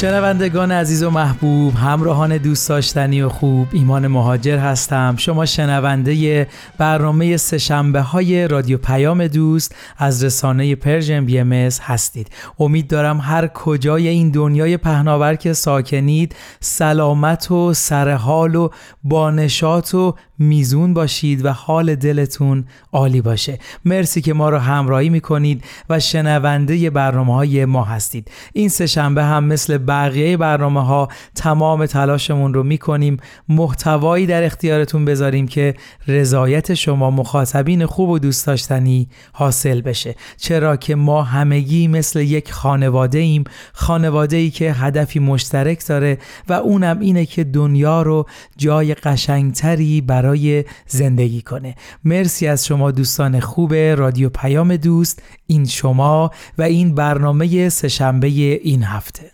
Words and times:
شنوندگان 0.00 0.72
عزیز 0.72 1.02
و 1.02 1.10
محبوب 1.10 1.74
همراهان 1.74 2.36
دوست 2.36 2.68
داشتنی 2.68 3.22
و 3.22 3.28
خوب 3.28 3.68
ایمان 3.72 4.06
مهاجر 4.06 4.58
هستم. 4.58 5.14
شما 5.18 5.46
شنونده 5.46 6.46
برنامه 6.78 7.36
سهشنبه 7.36 8.00
های 8.00 8.48
رادیو 8.48 8.78
پیام 8.78 9.26
دوست 9.26 9.74
از 9.98 10.24
رسانه 10.24 10.74
Persian 10.74 11.24
BM 11.24 11.52
هستید. 11.82 12.28
امید 12.58 12.88
دارم 12.88 13.20
هر 13.20 13.46
کجای 13.46 14.08
این 14.08 14.30
دنیای 14.30 14.76
پهناور 14.76 15.34
که 15.34 15.52
ساکنید 15.52 16.34
سلامت 16.60 17.50
و 17.50 17.74
سرحال 17.74 18.54
و 18.54 18.68
بانشات 19.04 19.94
و 19.94 20.14
میزون 20.40 20.94
باشید 20.94 21.44
و 21.44 21.52
حال 21.52 21.94
دلتون 21.94 22.64
عالی 22.92 23.20
باشه. 23.20 23.58
مرسی 23.84 24.20
که 24.20 24.32
ما 24.34 24.48
رو 24.48 24.58
همراهی 24.58 25.08
می‌کنید 25.08 25.64
و 25.90 26.00
شنونده 26.00 26.90
برنامه 26.90 27.34
های 27.34 27.64
ما 27.64 27.84
هستید. 27.84 28.30
این 28.52 28.68
سهشنبه 28.68 29.24
هم 29.24 29.44
مثل 29.44 29.78
بقیه 29.78 30.36
برنامه 30.36 30.84
ها 30.84 31.08
تمام 31.34 31.86
تلاشمون 31.86 32.54
رو 32.54 32.62
می‌کنیم. 32.62 33.16
محتوایی 33.48 34.26
در 34.26 34.42
اختیارتون 34.42 35.04
بذاریم 35.04 35.48
که 35.48 35.74
رضایت 36.08 36.74
شما 36.74 37.10
مخاطبین 37.10 37.86
خوب 37.86 38.10
و 38.10 38.18
دوست 38.18 38.46
داشتنی 38.46 39.08
حاصل 39.32 39.80
بشه. 39.80 40.14
چرا 40.36 40.76
که 40.76 40.94
ما 40.94 41.22
همگی 41.22 41.88
مثل 41.88 42.20
یک 42.20 42.52
خانواده 42.52 43.18
ایم 43.18 43.44
خانواده 43.72 44.36
ای 44.36 44.50
که 44.50 44.72
هدفی 44.72 45.18
مشترک 45.18 45.86
داره 45.86 46.18
و 46.48 46.52
اونم 46.52 47.00
اینه 47.00 47.26
که 47.26 47.44
دنیا 47.44 48.02
رو 48.02 48.26
جای 48.56 48.94
قشنگتری 48.94 50.00
برای 50.00 50.29
زندگی 50.86 51.42
کنه. 51.42 51.74
مرسی 52.04 52.46
از 52.46 52.66
شما 52.66 52.90
دوستان 52.90 53.40
خوب 53.40 53.74
رادیو 53.74 54.28
پیام 54.28 54.76
دوست 54.76 55.22
این 55.46 55.64
شما 55.64 56.30
و 56.58 56.62
این 56.62 56.94
برنامه 56.94 57.68
سهشنبه 57.68 58.28
این 58.28 58.82
هفته. 58.82 59.30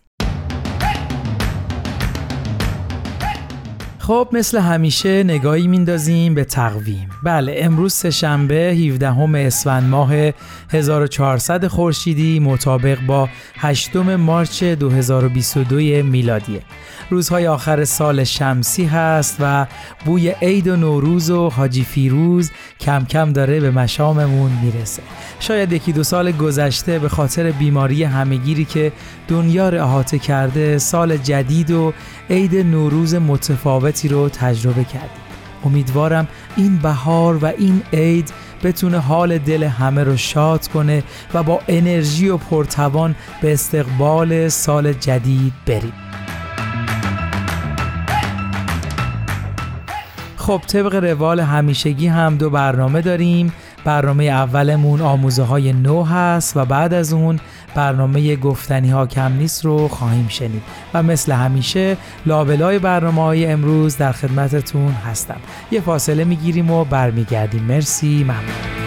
خب 4.07 4.29
مثل 4.33 4.59
همیشه 4.59 5.23
نگاهی 5.23 5.67
میندازیم 5.67 6.35
به 6.35 6.45
تقویم. 6.45 7.09
بله 7.23 7.55
امروز 7.59 7.93
سهشنبه 7.93 8.55
17 8.55 9.39
اسفند 9.47 9.89
ماه 9.91 10.31
1400 10.71 11.67
خورشیدی 11.67 12.41
مطابق 12.41 13.01
با 13.01 13.29
8 13.57 13.97
مارچ 13.97 14.65
2022 14.65 15.77
میلادیه. 16.03 16.63
روزهای 17.11 17.47
آخر 17.47 17.85
سال 17.85 18.25
شمسی 18.25 18.85
هست 18.85 19.37
و 19.41 19.67
بوی 20.05 20.31
عید 20.31 20.69
و 20.69 20.77
نوروز 20.77 21.31
و 21.31 21.51
حاجی 21.51 21.85
فیروز 21.85 22.51
کم 22.81 23.05
کم 23.05 23.33
داره 23.33 23.61
به 23.61 23.71
مشاممون 23.71 24.51
می‌رسه. 24.63 25.03
شاید 25.41 25.73
یکی 25.73 25.93
دو 25.93 26.05
سال 26.05 26.33
گذشته 26.33 26.99
به 26.99 27.09
خاطر 27.09 27.51
بیماری 27.51 28.05
همگیری 28.05 28.65
که 28.65 28.93
دنیا 29.29 29.69
رو 29.69 29.85
احاطه 29.85 30.19
کرده 30.19 30.79
سال 30.79 31.17
جدید 31.17 31.71
و 31.71 31.93
عید 32.31 32.57
نوروز 32.57 33.15
متفاوتی 33.15 34.09
رو 34.09 34.29
تجربه 34.29 34.85
کردیم. 34.85 35.27
امیدوارم 35.65 36.29
این 36.57 36.77
بهار 36.77 37.37
و 37.37 37.47
این 37.47 37.83
عید 37.93 38.33
بتونه 38.63 38.99
حال 38.99 39.39
دل 39.39 39.63
همه 39.63 40.05
رو 40.05 40.17
شاد 40.17 40.69
کنه 40.69 41.03
و 41.35 41.43
با 41.43 41.61
انرژی 41.69 42.29
و 42.29 42.37
پرتوان 42.37 43.15
به 43.43 43.53
استقبال 43.53 44.49
سال 44.49 44.93
جدید 44.93 45.53
بریم. 45.67 45.93
خب 50.37 50.61
طبق 50.67 50.95
روال 50.95 51.41
همیشگی 51.41 52.07
هم 52.07 52.37
دو 52.37 52.51
برنامه 52.51 53.01
داریم. 53.01 53.53
برنامه 53.85 54.25
اولمون 54.25 55.01
آموزه 55.01 55.43
های 55.43 55.73
نو 55.73 56.05
هست 56.05 56.57
و 56.57 56.65
بعد 56.65 56.95
از 56.95 57.13
اون 57.13 57.41
برنامه 57.77 58.37
گفتنی 58.37 58.91
ها 58.91 59.07
کم 59.07 59.33
نیست 59.33 59.65
رو 59.65 59.89
خواهیم 59.89 60.29
شنید 60.29 60.63
و 60.95 61.03
مثل 61.03 61.33
همیشه 61.33 61.97
لابلای 62.27 62.79
برنامه 62.79 63.23
های 63.23 63.47
امروز 63.47 63.97
در 63.97 64.13
خدمتتون 64.13 64.93
هستم. 64.93 65.41
یه 65.71 65.81
فاصله 65.81 66.25
می‌گیریم 66.25 66.71
و 66.71 66.85
برمیگردیم. 66.85 67.63
مرسی 67.63 68.25
ممنون. 68.25 68.86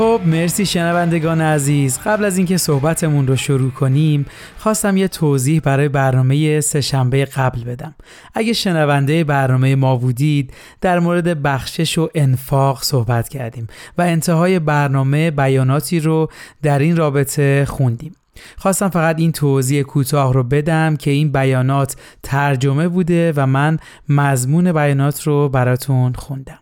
خب 0.00 0.20
مرسی 0.24 0.66
شنوندگان 0.66 1.40
عزیز. 1.40 1.98
قبل 1.98 2.24
از 2.24 2.36
اینکه 2.36 2.56
صحبتمون 2.56 3.26
رو 3.26 3.36
شروع 3.36 3.70
کنیم 3.70 4.26
خواستم 4.58 4.96
یه 4.96 5.08
توضیح 5.08 5.60
برای 5.60 5.88
برنامه 5.88 6.60
سهشنبه 6.60 7.24
قبل 7.24 7.64
بدم. 7.64 7.94
اگه 8.34 8.52
شنونده 8.52 9.24
برنامه 9.24 9.74
ما 9.74 9.96
بودید 9.96 10.52
در 10.80 10.98
مورد 10.98 11.42
بخشش 11.42 11.98
و 11.98 12.08
انفاق 12.14 12.82
صحبت 12.82 13.28
کردیم 13.28 13.66
و 13.98 14.02
انتهای 14.02 14.58
برنامه 14.58 15.30
بیاناتی 15.30 16.00
رو 16.00 16.28
در 16.62 16.78
این 16.78 16.96
رابطه 16.96 17.64
خوندیم. 17.64 18.12
خواستم 18.56 18.88
فقط 18.88 19.18
این 19.18 19.32
توضیح 19.32 19.82
کوتاه 19.82 20.32
رو 20.32 20.42
بدم 20.42 20.96
که 20.96 21.10
این 21.10 21.32
بیانات 21.32 21.96
ترجمه 22.22 22.88
بوده 22.88 23.32
و 23.36 23.46
من 23.46 23.78
مضمون 24.08 24.72
بیانات 24.72 25.22
رو 25.22 25.48
براتون 25.48 26.12
خوندم. 26.12 26.58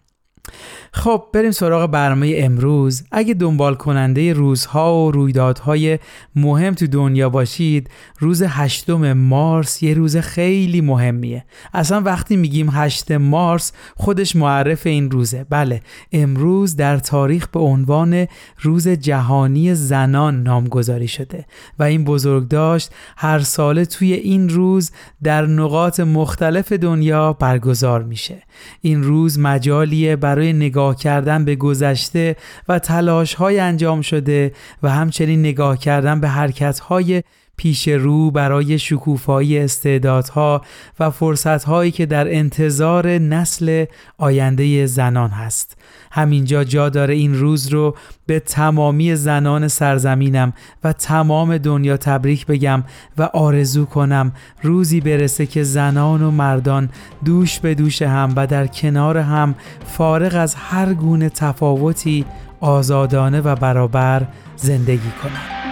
خب 0.98 1.25
بریم 1.32 1.50
سراغ 1.50 1.91
برنامه 1.91 2.34
امروز. 2.36 3.03
اگه 3.10 3.34
دنبال 3.34 3.75
کننده 3.75 4.32
روزها 4.32 5.04
و 5.04 5.10
رویدادهای 5.10 5.98
مهم 6.36 6.75
تو 6.75 6.86
دنیا 6.86 7.28
باشید 7.28 7.91
روز 8.19 8.42
هشتم 8.42 9.12
مارس 9.12 9.82
یه 9.82 9.94
روز 9.94 10.16
خیلی 10.16 10.81
مهمیه. 10.81 11.44
اصلا 11.75 12.00
وقتی 12.00 12.36
میگیم 12.36 12.69
هشت 12.72 13.12
مارس 13.12 13.72
خودش 13.97 14.36
معرف 14.36 14.86
این 14.86 15.10
روزه. 15.10 15.47
بله 15.50 15.81
امروز 16.12 16.76
در 16.76 16.98
تاریخ 16.98 17.48
به 17.48 17.60
عنوان 17.60 18.26
روز 18.60 18.88
جهانی 18.88 19.75
زنان 19.75 20.42
نامگذاری 20.42 21.09
شده 21.09 21.47
و 21.78 21.82
این 21.82 22.04
بزرگ 22.04 22.48
داشت 22.48 22.91
هر 23.16 23.38
ساله 23.38 23.84
توی 23.84 24.12
این 24.12 24.48
روز 24.48 24.91
در 25.22 25.47
نقاط 25.47 26.00
مختلف 26.00 26.72
دنیا 26.72 27.32
برگزار 27.32 28.03
میشه. 28.03 28.42
این 28.80 29.03
روز 29.03 29.38
مجالیه 29.38 30.16
برای 30.16 30.53
نگاه 30.53 30.88
نگاه 30.88 30.97
کردن 30.97 31.44
به 31.44 31.56
گذشته 31.56 32.37
و 32.69 32.78
تلاش 32.78 33.34
های 33.34 33.60
انجام 33.60 34.00
شده 34.03 34.53
و 34.82 34.91
همچنین 34.91 35.41
نگاه 35.41 35.78
کردن 35.78 36.21
به 36.21 36.28
حرکت 36.28 36.78
های 36.78 37.22
پیش 37.59 37.89
رو 37.89 38.31
برای 38.31 38.79
شکوفایی 38.79 39.59
استعدادها 39.59 40.63
و 41.01 41.11
فرصتهایی 41.11 41.91
که 41.91 42.07
در 42.07 42.35
انتظار 42.35 43.09
نسل 43.09 43.85
آینده 44.19 44.87
زنان 44.87 45.31
هست 45.31 45.77
همینجا 46.10 46.65
جا 46.65 46.89
داره 46.89 47.15
این 47.15 47.34
روز 47.34 47.69
رو 47.69 47.97
به 48.27 48.41
تمامی 48.41 49.16
زنان 49.16 49.69
سرزمینم 49.69 50.53
و 50.84 50.93
تمام 50.93 51.59
دنیا 51.59 51.97
تبریک 51.97 52.47
بگم 52.47 52.84
و 53.19 53.22
آرزو 53.22 53.84
کنم 53.84 54.33
روزی 54.63 55.01
برسه 55.01 55.47
که 55.47 55.63
زنان 55.63 56.22
و 56.22 56.31
مردان 56.31 56.89
دوش 57.25 57.59
به 57.59 57.75
دوش 57.75 58.03
هم 58.03 58.33
و 58.37 58.47
در 58.47 58.66
کنار 58.66 59.19
هم 59.19 59.54
فارغ 59.87 60.34
از 60.34 60.54
هر 60.54 60.95
گونه 60.95 61.28
تفاوتی 61.28 62.25
آزادانه 62.61 63.41
و 63.41 63.54
برابر 63.54 64.27
زندگی 64.57 65.11
کنند. 65.22 65.67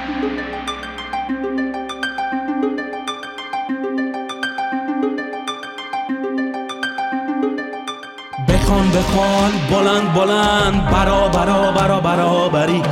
بخوان 8.66 8.90
بخوان 8.90 9.52
بلند 9.70 10.14
بلند 10.14 10.90
برا 10.90 11.28
برا 11.28 11.72
برا 11.72 12.00
برابری. 12.00 12.82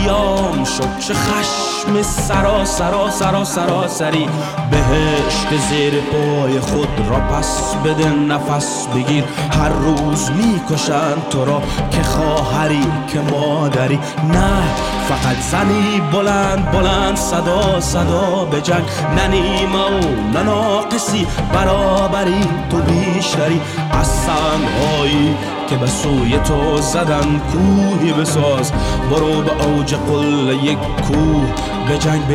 قیام 0.00 0.64
شد 0.64 0.98
چه 1.06 1.14
خشم 1.14 2.02
سرا 2.02 2.64
سرا 2.64 3.10
سرا 3.10 3.44
سرا 3.44 3.88
سری. 3.88 4.28
بهشت 4.70 5.62
زیر 5.68 5.92
پای 6.00 6.60
خود 6.60 6.88
را 7.10 7.16
پس 7.16 7.74
بده 7.84 8.08
نفس 8.08 8.86
بگیر. 8.86 9.24
هر 9.50 9.68
روز 9.68 10.30
می‌کشن 10.30 11.14
تو 11.30 11.44
را 11.44 11.62
که 11.90 12.02
خواهری 12.02 12.86
که 13.12 13.20
مادری. 13.20 13.98
نه 14.24 14.62
فقط 15.08 15.36
زنی 15.40 16.02
بلند 16.12 16.70
بلند 16.70 17.16
صدا 17.16 17.80
صدا 17.80 18.44
به 18.50 18.60
جنگ. 18.60 18.84
ننیمه 19.16 19.78
و 19.78 20.38
نناقصی 20.38 21.26
برابری 21.54 22.44
تو 22.70 22.76
بیشتری. 22.76 23.60
از 23.92 24.06
سنگهایی 24.06 25.36
که 25.70 25.76
به 25.76 25.86
سوی 25.86 26.38
تو 26.38 26.76
زدن 26.76 27.40
کوهی 27.52 28.12
بساز. 28.12 28.72
برو 29.10 29.42
به 29.42 29.64
اوج 29.64 29.94
قل 29.94 30.64
یک 30.64 30.78
کوه. 30.78 31.54
به 31.88 31.98
جنگ 31.98 32.26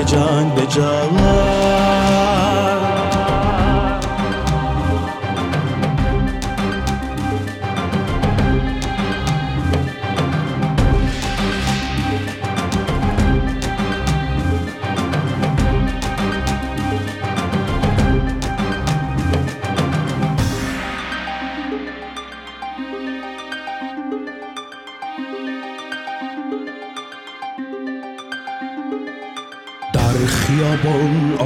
به 0.55 0.65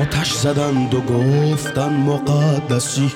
آتش 0.10 0.34
زدند 0.34 0.94
و 0.94 1.02
گفتن 1.02 1.94
مقدسی. 1.94 3.12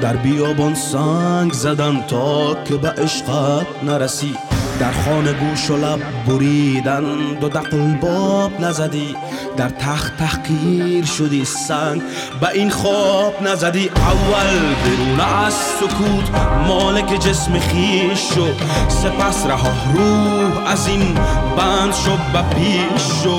در 0.00 0.16
بیابان 0.16 0.74
سنگ 0.74 1.52
زدن 1.52 2.02
تا 2.02 2.54
که 2.64 2.76
به 2.76 2.88
عشقت 2.88 3.66
نرسی. 3.82 4.34
در 4.80 4.92
خانه 4.92 5.32
گوش 5.32 5.70
و 5.70 5.76
لب 5.76 6.00
بریدند 6.26 7.44
و 7.44 7.48
دقل 7.48 7.94
باب 7.94 8.60
نزدی. 8.60 9.16
در 9.58 9.68
تخت 9.68 10.16
تحقیر 10.16 11.04
شدی 11.04 11.44
سنگ. 11.44 12.02
به 12.40 12.48
این 12.48 12.70
خواب 12.70 13.42
نزدی 13.42 13.88
اول 13.88 14.74
برون 14.84 15.20
از 15.20 15.54
سکوت 15.54 16.40
مالک 16.66 17.20
جسم 17.20 17.58
خیش 17.58 18.18
شو. 18.34 18.46
سپس 18.88 19.46
رها 19.46 19.70
روح 19.94 20.70
از 20.70 20.88
این 20.88 21.14
بند 21.56 21.94
شو 21.94 22.12
و 22.12 22.42
پیش 22.42 23.22
شو. 23.22 23.38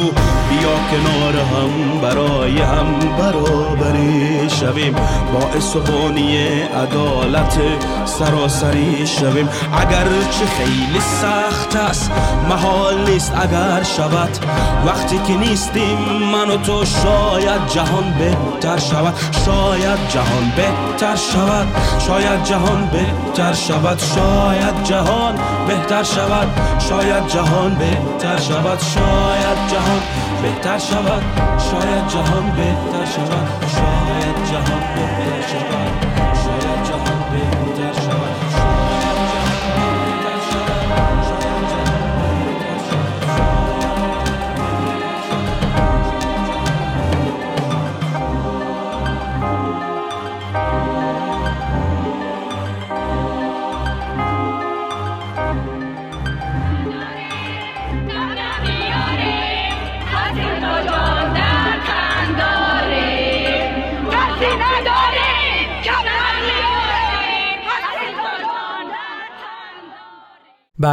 بیا 0.50 0.76
کنار 0.92 1.36
هم 1.36 2.02
برای 2.02 2.62
هم 2.62 3.00
برابری 3.18 4.50
شویم. 4.50 4.96
باعث 5.34 5.76
و 5.76 5.80
بانی 5.80 6.38
عدالت 6.62 7.60
سراسری 8.06 9.08
شویم. 9.08 9.50
اگر 9.78 10.08
چه 10.32 10.46
خیلی 10.46 11.00
سخت 11.22 11.76
است 11.76 12.12
محال 12.50 13.10
نیست 13.10 13.34
اگر 13.36 13.84
شود. 13.84 14.38
وقتی 14.86 15.20
که 15.28 15.38
نیستیم 15.38 15.98
من 16.10 16.50
و 16.50 16.58
تو 16.58 16.86
شاید 16.86 17.68
جهان 17.68 18.14
بهتر 18.20 18.78
شود. 18.78 19.16
شاید 19.46 20.00
جهان 20.10 20.52
بهتر 20.56 21.16
شود. 21.16 21.68
شاید 22.08 22.44
جهان 22.44 22.90
بهتر 22.92 23.54
شود. 23.54 24.00
شاید 24.16 24.84
جهان 24.84 25.36
بهتر 25.68 26.04
شود. 26.04 26.48
شاید 26.90 27.28
جهان 27.28 27.76
بهتر 27.76 28.38
شود. 28.38 28.80
شاید 28.80 29.58
جهان 29.72 30.02
بهتر 30.42 30.80
شود. 30.80 31.24
شاید 31.72 32.08
جهان 32.08 32.52
بهتر 32.56 33.06
شود. 33.12 33.48
شاید 33.76 34.36
جهان 34.52 34.84
بهتر 34.96 35.48
شود. 35.48 36.09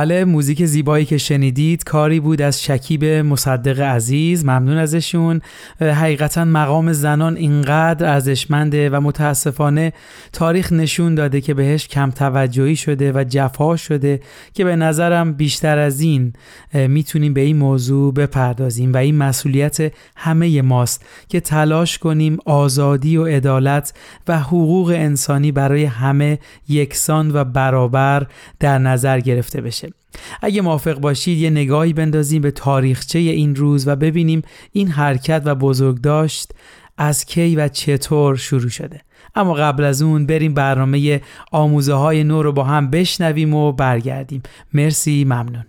بله 0.07 0.25
موزیک 0.25 0.65
زیبایی 0.65 1.05
که 1.05 1.19
شنیدید 1.19 1.85
کاری 1.85 2.21
بود 2.21 2.43
از 2.43 2.63
شکیب 2.63 3.05
مصدق 3.05 3.81
عزیز 3.81 4.45
ممنون 4.45 4.77
ازشون. 4.77 5.41
حقیقتا 5.81 6.45
مقام 6.45 6.93
زنان 6.93 7.37
اینقدر 7.37 8.13
ارزشمنده 8.13 8.91
و 8.91 9.01
متاسفانه 9.01 9.93
تاریخ 10.33 10.73
نشون 10.73 11.15
داده 11.15 11.41
که 11.41 11.55
بهش 11.55 11.89
کم 11.89 12.11
توجهی 12.11 12.77
شده 12.77 13.13
و 13.13 13.25
جفا 13.29 13.77
شده 13.77 14.21
که 14.55 14.65
به 14.65 14.77
نظرم 14.77 15.33
بیشتر 15.33 15.79
از 15.79 16.01
این 16.01 16.33
می‌تونیم 16.73 17.35
به 17.35 17.41
این 17.41 17.57
موضوع 17.57 18.15
بپردازیم 18.15 18.93
و 18.93 18.97
این 18.97 19.17
مسئولیت 19.17 19.93
همه 20.17 20.63
ماست 20.63 21.05
که 21.29 21.41
تلاش 21.41 21.99
کنیم 21.99 22.39
آزادی 22.45 23.17
و 23.17 23.27
عدالت 23.27 23.93
و 24.29 24.39
حقوق 24.39 24.89
انسانی 24.89 25.53
برای 25.53 25.85
همه 25.85 26.39
یکسان 26.69 27.31
و 27.35 27.45
برابر 27.45 28.27
در 28.61 28.79
نظر 28.79 29.21
گرفته 29.21 29.61
بشه. 29.61 29.96
اگه 30.43 30.63
موافق 30.63 31.01
باشید 31.01 31.39
یه 31.39 31.51
نگاهی 31.51 31.93
بندازیم 31.93 32.43
به 32.43 32.51
تاریخچه 32.51 33.19
این 33.19 33.57
روز 33.57 33.89
و 33.89 33.97
ببینیم 33.97 34.43
این 34.73 34.89
حرکت 34.89 35.43
و 35.45 35.55
بزرگ 35.55 36.01
داشت 36.01 36.53
از 36.99 37.25
کی 37.25 37.57
و 37.57 37.69
چطور 37.69 38.37
شروع 38.37 38.69
شده. 38.69 39.01
اما 39.35 39.55
قبل 39.55 39.85
از 39.85 40.03
اون 40.03 40.27
بریم 40.27 40.55
برنامه 40.55 41.21
آموزه 41.53 41.95
های 41.95 42.25
نو 42.25 42.43
رو 42.43 42.53
با 42.53 42.65
هم 42.65 42.91
بشنویم 42.91 43.55
و 43.55 43.73
برگردیم. 43.73 44.43
مرسی 44.75 45.25
ممنون. 45.25 45.65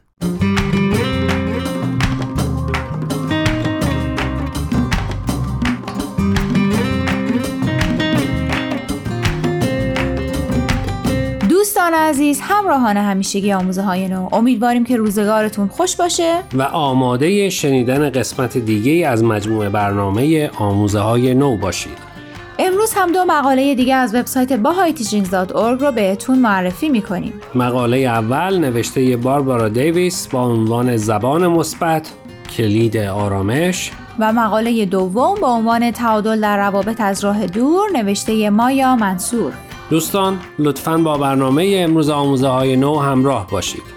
دوستان 11.77 11.93
عزیز 11.93 12.39
همراهان 12.43 12.97
همیشگی 12.97 13.53
آموزه 13.53 13.81
های 13.81 14.07
نو 14.07 14.29
امیدواریم 14.31 14.83
که 14.83 14.97
روزگارتون 14.97 15.67
خوش 15.67 15.95
باشه. 15.95 16.39
و 16.53 16.61
آماده 16.61 17.49
شنیدن 17.49 18.09
قسمت 18.09 18.57
دیگه 18.57 19.07
از 19.07 19.23
مجموعه 19.23 19.69
برنامه 19.69 20.49
آموزه 20.49 20.99
های 20.99 21.33
نو 21.33 21.57
باشید. 21.57 21.97
امروز 22.59 22.93
هم 22.93 23.11
دو 23.11 23.25
مقاله 23.25 23.75
دیگه 23.75 23.95
از 23.95 24.15
وبسایت 24.15 24.63
bahayteachings.org 24.63 25.81
رو 25.81 25.91
بهتون 25.91 26.39
معرفی 26.39 26.89
می‌کنیم. 26.89 27.33
مقاله 27.55 27.97
اول 27.97 28.57
نوشته 28.57 29.17
باربارا 29.17 29.69
دیویس 29.69 30.27
با 30.27 30.41
عنوان 30.43 30.97
زبان 30.97 31.47
مثبت 31.47 32.11
کلید 32.57 32.97
آرامش. 32.97 33.91
و 34.19 34.33
مقاله 34.33 34.85
دوم 34.85 35.35
با 35.41 35.47
عنوان 35.47 35.91
تعادل 35.91 36.41
در 36.41 36.57
روابط 36.57 37.01
از 37.01 37.23
راه 37.23 37.47
دور 37.47 37.89
نوشته 37.93 38.49
مایا 38.49 38.95
منصور. 38.95 39.53
دوستان 39.89 40.39
لطفا 40.59 40.97
با 40.97 41.17
برنامه 41.17 41.75
امروز 41.77 42.09
آموزه 42.09 42.47
های 42.47 42.75
نو 42.75 42.99
همراه 42.99 43.47
باشید. 43.47 43.96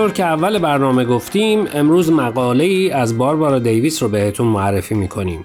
همونطور 0.00 0.16
که 0.16 0.24
اول 0.24 0.58
برنامه 0.58 1.04
گفتیم 1.04 1.66
امروز 1.74 2.12
مقاله 2.12 2.64
ای 2.64 2.90
از 2.90 3.18
باربارا 3.18 3.58
دیویس 3.58 4.02
رو 4.02 4.08
بهتون 4.08 4.46
معرفی 4.46 4.94
می‌کنیم. 4.94 5.44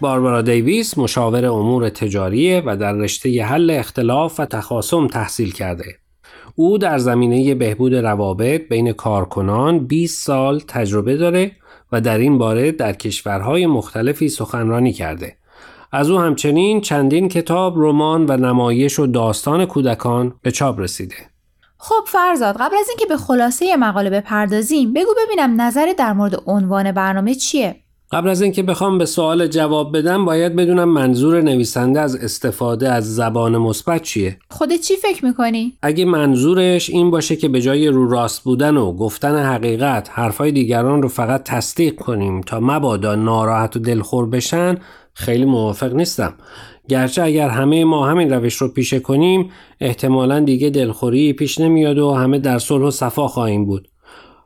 باربارا 0.00 0.42
دیویس 0.42 0.98
مشاور 0.98 1.46
امور 1.46 1.88
تجاریه 1.88 2.62
و 2.66 2.76
در 2.76 2.92
رشته 2.92 3.44
حل 3.44 3.70
اختلاف 3.70 4.40
و 4.40 4.44
تخاصم 4.44 5.06
تحصیل 5.06 5.52
کرده. 5.52 5.94
او 6.54 6.78
در 6.78 6.98
زمینه 6.98 7.54
بهبود 7.54 7.94
روابط 7.94 8.68
بین 8.68 8.92
کارکنان 8.92 9.86
20 9.86 10.26
سال 10.26 10.60
تجربه 10.68 11.16
داره 11.16 11.52
و 11.92 12.00
در 12.00 12.18
این 12.18 12.38
باره 12.38 12.72
در 12.72 12.92
کشورهای 12.92 13.66
مختلفی 13.66 14.28
سخنرانی 14.28 14.92
کرده. 14.92 15.36
از 15.92 16.10
او 16.10 16.18
همچنین 16.18 16.80
چندین 16.80 17.28
کتاب، 17.28 17.74
رمان 17.76 18.26
و 18.26 18.36
نمایش 18.36 18.98
و 18.98 19.06
داستان 19.06 19.64
کودکان 19.64 20.34
به 20.42 20.50
چاپ 20.50 20.80
رسیده. 20.80 21.35
خب 21.78 22.04
فرزاد 22.06 22.56
قبل 22.56 22.76
از 22.80 22.88
اینکه 22.88 23.06
به 23.06 23.16
خلاصه 23.16 23.76
مقاله 23.76 24.10
بپردازیم 24.10 24.92
بگو 24.92 25.10
ببینم 25.26 25.60
نظر 25.60 25.94
در 25.98 26.12
مورد 26.12 26.42
عنوان 26.46 26.92
برنامه 26.92 27.34
چیه؟ 27.34 27.76
قبل 28.12 28.28
از 28.28 28.42
اینکه 28.42 28.62
بخوام 28.62 28.98
به 28.98 29.06
سوال 29.06 29.46
جواب 29.46 29.96
بدم 29.96 30.24
باید 30.24 30.56
بدونم 30.56 30.88
منظور 30.88 31.40
نویسنده 31.40 32.00
از 32.00 32.16
استفاده 32.16 32.92
از 32.92 33.14
زبان 33.14 33.56
مثبت 33.56 34.02
چیه؟ 34.02 34.38
خودت 34.50 34.80
چی 34.80 34.96
فکر 34.96 35.24
می‌کنی؟ 35.24 35.72
اگه 35.82 36.04
منظورش 36.04 36.90
این 36.90 37.10
باشه 37.10 37.36
که 37.36 37.48
به 37.48 37.60
جای 37.60 37.88
رو 37.88 38.10
راست 38.10 38.42
بودن 38.42 38.76
و 38.76 38.92
گفتن 38.92 39.44
حقیقت 39.44 40.10
حرفای 40.12 40.52
دیگران 40.52 41.02
رو 41.02 41.08
فقط 41.08 41.42
تصدیق 41.42 41.94
کنیم 41.94 42.40
تا 42.40 42.60
مبادا 42.60 43.14
ناراحت 43.14 43.76
و 43.76 43.78
دلخور 43.78 44.26
بشن 44.26 44.78
خیلی 45.14 45.44
موافق 45.44 45.92
نیستم. 45.92 46.34
گرچه 46.88 47.22
اگر 47.22 47.48
همه 47.48 47.84
ما 47.84 48.06
همین 48.06 48.32
روش 48.32 48.54
رو 48.54 48.68
پیشه 48.68 49.00
کنیم 49.00 49.50
احتمالا 49.80 50.40
دیگه 50.40 50.70
دلخوری 50.70 51.32
پیش 51.32 51.60
نمیاد 51.60 51.98
و 51.98 52.12
همه 52.12 52.38
در 52.38 52.58
صلح 52.58 52.84
و 52.84 52.90
صفا 52.90 53.28
خواهیم 53.28 53.66
بود. 53.66 53.88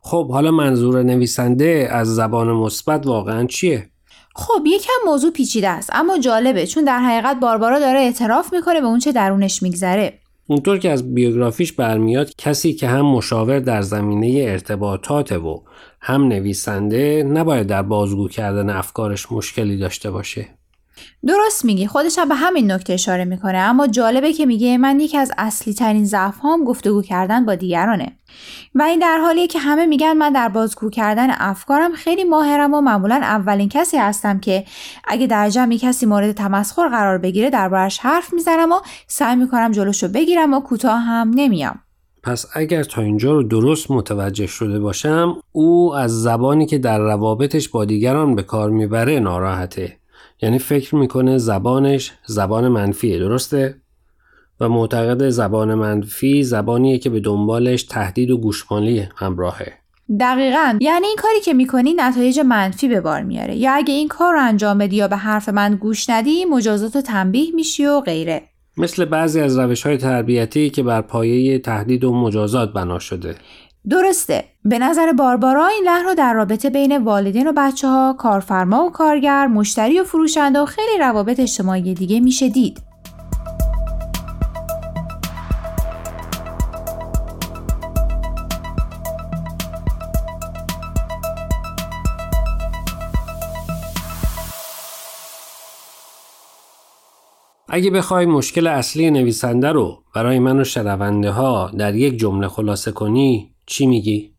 خب 0.03 0.31
حالا 0.31 0.51
منظور 0.51 1.03
نویسنده 1.03 1.89
از 1.91 2.15
زبان 2.15 2.53
مثبت 2.53 3.07
واقعا 3.07 3.47
چیه؟ 3.47 3.91
خب 4.35 4.67
یکم 4.67 4.93
موضوع 5.07 5.33
پیچیده 5.33 5.69
است 5.69 5.91
اما 5.93 6.19
جالبه 6.19 6.67
چون 6.67 6.85
در 6.85 6.99
حقیقت 6.99 7.41
باربارا 7.41 7.79
داره 7.79 7.99
اعتراف 7.99 8.53
می‌کنه 8.53 8.81
به 8.81 8.87
اونچه 8.87 9.13
درونش 9.13 9.63
میگذره. 9.63 10.19
اونطور 10.47 10.79
که 10.79 10.91
از 10.91 11.15
بیوگرافیش 11.15 11.73
برمیاد 11.73 12.31
کسی 12.39 12.73
که 12.73 12.89
هم 12.89 13.07
مشاور 13.07 13.59
در 13.59 13.83
زمینه 13.83 14.45
ارتباطات 14.49 15.33
و 15.33 15.65
هم 16.01 16.29
نویسنده 16.29 17.23
نباید 17.23 17.67
در 17.67 17.83
بازگو 17.83 18.29
کردن 18.29 18.71
افکارش 18.71 19.33
مشکلی 19.33 19.77
داشته 19.77 20.11
باشه. 20.11 20.60
درست 21.27 21.65
میگی 21.65 21.87
خودش 21.87 22.19
هم 22.19 22.29
به 22.29 22.35
همین 22.35 22.73
نکته 22.73 22.93
اشاره 22.93 23.25
می‌کنه 23.25 23.59
اما 23.59 23.87
جالبه 23.87 24.33
که 24.33 24.47
میگه 24.47 24.79
من 24.79 25.01
یکی 25.01 25.19
از 25.19 25.33
اصلی 25.39 25.75
ترین 25.75 26.05
ضعف 26.05 26.39
هام 26.39 26.65
گفتگو 26.65 27.03
کردن 27.03 27.47
با 27.47 27.55
دیگرانه. 27.55 28.13
و 28.75 28.83
این 28.83 28.99
در 28.99 29.19
حالیه 29.19 29.47
که 29.47 29.59
همه 29.59 29.87
میگن 29.87 30.13
من 30.13 30.33
در 30.33 30.49
بازگو 30.49 30.91
کردن 30.91 31.31
افکارم 31.31 31.93
خیلی 31.93 32.25
ماهرم 32.25 32.75
و 32.75 32.81
معمولا 32.81 33.15
اولین 33.15 33.69
کسی 33.69 33.97
هستم 33.97 34.41
که 34.41 34.65
اگه 35.05 35.27
در 35.27 35.49
جمعی 35.49 35.79
کسی 35.79 36.07
مورد 36.07 36.33
تمسخر 36.33 36.89
قرار 36.89 37.19
بگیره 37.19 37.51
دربارش 37.51 37.99
حرف 37.99 38.33
می‌زنم 38.33 38.73
و 38.73 38.81
سعی 39.07 39.37
می‌کنم 39.37 39.73
جلوشو 39.73 40.09
بگیرم 40.09 40.55
و 40.55 40.61
کوتاه 40.61 41.01
هم 41.01 41.31
نمیام. 41.35 41.79
پس 42.23 42.47
اگر 42.55 42.83
تا 42.83 43.03
اینجا 43.03 43.33
رو 43.33 43.43
درست 43.43 43.91
متوجه 43.91 44.47
شده 44.47 44.81
باشم 44.81 45.37
او 45.53 45.95
از 45.95 46.23
زبانی 46.23 46.67
که 46.67 46.79
در 46.79 46.99
روابطش 46.99 47.69
با 47.69 47.85
دیگران 47.85 48.35
به 48.35 48.43
کار 48.43 48.71
می‌بره 48.71 49.21
ناراحته. 49.21 50.00
یعنی 50.43 50.59
فکر 50.59 50.95
می‌کنه 50.95 51.39
زبانش 51.39 52.13
زبان 52.27 52.69
منفیه 52.69 53.19
درسته؟ 53.19 53.75
و 54.61 54.69
معتقد 54.69 55.29
زبان 55.29 55.75
منفی 55.75 56.43
زبانیه 56.43 56.99
که 56.99 57.11
به 57.11 57.21
دنبالش 57.21 57.83
تهدید 57.83 58.31
و 58.31 58.37
گوشمالی 58.37 59.09
همراهه. 59.17 59.73
دقیقا. 60.21 60.79
یعنی 60.81 61.07
این 61.07 61.17
کاری 61.19 61.41
که 61.41 61.55
می‌کنی 61.55 61.95
نتایج 61.97 62.41
منفی 62.41 62.89
به 62.89 63.01
بار 63.01 63.23
میاره. 63.23 63.57
یا 63.57 63.73
اگه 63.73 63.95
این 63.95 64.09
کار 64.09 64.35
رو 64.35 64.41
انجام 64.43 64.79
بدی 64.79 64.97
یا 64.97 65.09
به 65.09 65.17
حرف 65.17 65.49
من 65.49 65.75
گوش 65.75 66.11
ندی 66.11 66.45
مجازات 66.45 66.97
و 66.97 67.01
تنبیه 67.01 67.55
میشی 67.55 67.87
و 67.87 68.01
غیره. 68.01 68.43
مثل 68.77 69.05
بعضی 69.05 69.41
از 69.41 69.59
روش 69.59 69.87
های 69.87 69.97
تربیتی 69.97 70.71
که 70.71 70.83
بر 70.83 71.01
پایه 71.01 71.59
تهدید 71.59 72.05
و 72.05 72.15
مجازات 72.15 72.73
بنا 72.73 72.99
شده. 72.99 73.35
درسته. 73.89 74.45
به 74.65 74.79
نظر 74.79 75.13
باربارا 75.13 75.67
این 75.67 75.85
لحن 75.85 76.05
رو 76.05 76.15
در 76.15 76.35
رابطه 76.35 76.71
بین 76.71 77.05
والدین 77.05 77.47
و 77.47 77.53
بچه 77.57 77.89
ها 77.89 78.17
کارفرما 78.19 78.85
و 78.85 78.91
کارگر 78.91 79.47
مشتری 79.47 80.01
و 80.01 80.05
فروشنده 80.05 80.61
و 80.61 80.65
خیلی 80.65 80.99
روابط 80.99 81.41
اجتماعی 81.41 81.95
دیگه 81.95 82.21
میشه 82.21 82.49
دید. 82.49 82.83
اگه 97.73 97.91
بخوای 97.91 98.27
مشکل 98.27 98.67
اصلی 98.67 99.11
نویسنده 99.11 99.73
رو 99.73 100.03
برای 100.15 100.39
من 100.39 100.61
و 100.61 100.65
شنونده 100.65 101.31
ها 101.31 101.71
در 101.79 101.95
یک 101.95 102.17
جمله 102.17 102.49
خلاصه 102.49 102.93
کنی 102.93 103.55
چی 103.71 103.87
میگی؟ 103.87 104.31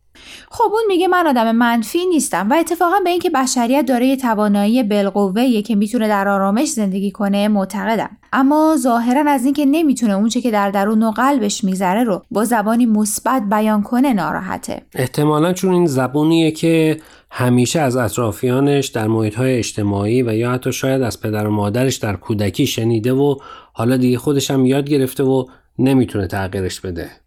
خب 0.50 0.72
اون 0.72 0.82
میگه 0.88 1.08
من 1.08 1.26
آدم 1.26 1.52
منفی 1.52 2.06
نیستم 2.06 2.50
و 2.50 2.54
اتفاقا 2.60 2.96
به 3.04 3.10
اینکه 3.10 3.30
بشریت 3.30 3.84
داره 3.86 4.16
توانایی 4.16 4.82
بالقوه 4.82 5.62
که 5.62 5.74
می‌تونه 5.74 6.08
در 6.08 6.28
آرامش 6.28 6.68
زندگی 6.68 7.10
کنه 7.10 7.48
معتقدم. 7.48 8.10
اما 8.32 8.76
ظاهرا 8.78 9.30
از 9.30 9.44
اینکه 9.44 9.66
نمی‌تونه 9.66 10.12
اونچه 10.12 10.40
که 10.40 10.50
در 10.50 10.70
درون 10.70 11.02
و 11.02 11.10
قلبش 11.10 11.64
میذره 11.64 12.04
رو 12.04 12.22
با 12.30 12.44
زبانی 12.44 12.86
مثبت 12.86 13.42
بیان 13.50 13.82
کنه 13.82 14.12
ناراحته. 14.12 14.82
احتمالا 14.94 15.52
چون 15.52 15.72
این 15.72 15.86
زبونیه 15.86 16.50
که 16.50 17.00
همیشه 17.30 17.80
از 17.80 17.96
اطرافیانش 17.96 18.88
در 18.88 19.06
محیط 19.06 19.34
های 19.34 19.58
اجتماعی 19.58 20.22
و 20.22 20.34
یا 20.34 20.50
حتی 20.52 20.72
شاید 20.72 21.02
از 21.02 21.20
پدر 21.20 21.46
و 21.46 21.50
مادرش 21.50 21.96
در 21.96 22.16
کودکی 22.16 22.66
شنیده 22.66 23.12
و 23.12 23.36
حالا 23.72 23.96
دیگه 23.96 24.18
خودش 24.18 24.50
هم 24.50 24.66
یاد 24.66 24.88
گرفته 24.88 25.22
و 25.22 25.44
نمی‌تونه 25.78 26.26
تغییرش 26.26 26.80
بده. 26.80 27.21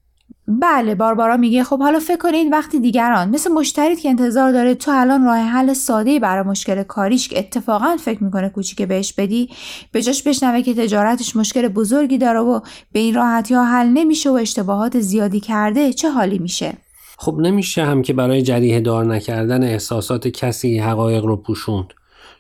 بله 0.48 0.96
باربارا 0.96 1.38
میگه 1.38 1.64
خب 1.64 1.80
حالا 1.80 2.00
فکر 2.00 2.18
کنید 2.18 2.52
وقتی 2.52 2.80
دیگران 2.80 3.30
مثل 3.30 3.52
مشتریت 3.52 4.00
که 4.00 4.10
انتظار 4.10 4.52
داره 4.52 4.76
تو 4.76 4.92
الان 4.94 5.26
راه 5.26 5.38
حل 5.38 5.74
ساده 5.74 6.20
برای 6.20 6.44
مشکل 6.44 6.84
کاریش 6.84 7.28
که 7.28 7.40
اتفاقا 7.40 7.98
فکر 7.98 8.24
می‌کنه 8.24 8.50
کوچیک 8.50 8.82
بهش 8.82 9.14
بدی 9.14 9.50
به 9.92 10.02
جاش 10.02 10.24
بشنوه 10.24 10.62
که 10.62 10.74
تجارتش 10.74 11.36
مشکل 11.36 11.68
بزرگی 11.68 12.18
داره 12.18 12.40
و 12.40 12.60
به 12.92 13.00
این 13.00 13.16
راحتی 13.16 13.54
ها 13.54 13.66
حل 13.66 13.88
نمیشه 13.88 14.30
و 14.30 14.34
اشتباهات 14.34 15.00
زیادی 15.00 15.40
کرده 15.40 15.94
چه 15.94 16.10
حالی 16.10 16.40
میشه؟ 16.40 16.74
خب 17.18 17.38
نمیشه 17.40 17.86
هم 17.86 18.02
که 18.02 18.14
برای 18.14 18.42
جریه 18.42 18.80
دار 18.80 19.06
نکردن 19.06 19.64
احساسات 19.64 20.28
کسی 20.28 20.80
حقایق 20.80 21.26
رو 21.26 21.36
پوشوند. 21.36 21.94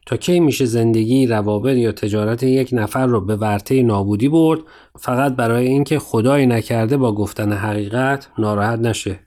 تا 0.06 0.18
کی 0.18 0.40
میشه 0.40 0.66
زندگی 0.66 1.28
روابط 1.28 1.76
یا 1.76 1.92
تجارت 1.92 2.44
یک 2.44 2.70
نفر 2.72 3.06
رو 3.06 3.22
به 3.22 3.36
ورطه 3.36 3.84
نابودی 3.84 4.30
برد 4.30 4.60
فقط 5.00 5.36
برای 5.36 5.68
اینکه 5.68 6.00
خدایی 6.00 6.46
نکرده 6.46 6.98
با 6.98 7.16
گفتن 7.16 7.54
حقیقت 7.54 8.28
ناراحت 8.38 8.80
نشه. 8.80 9.20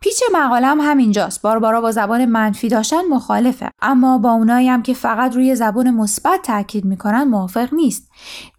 پیچ 0.00 0.22
مقالم 0.34 0.80
همینجاست. 0.80 1.42
باربارا 1.42 1.80
با 1.80 1.90
زبان 1.90 2.24
منفی 2.24 2.68
داشتن 2.68 3.04
مخالفه. 3.10 3.70
اما 3.82 4.18
با 4.18 4.30
اونایی 4.30 4.68
هم 4.68 4.82
که 4.82 4.94
فقط 4.94 5.34
روی 5.34 5.54
زبان 5.54 5.90
مثبت 5.90 6.42
تاکید 6.42 6.84
می‌کنن 6.84 7.24
موافق 7.24 7.74
نیست. 7.74 8.10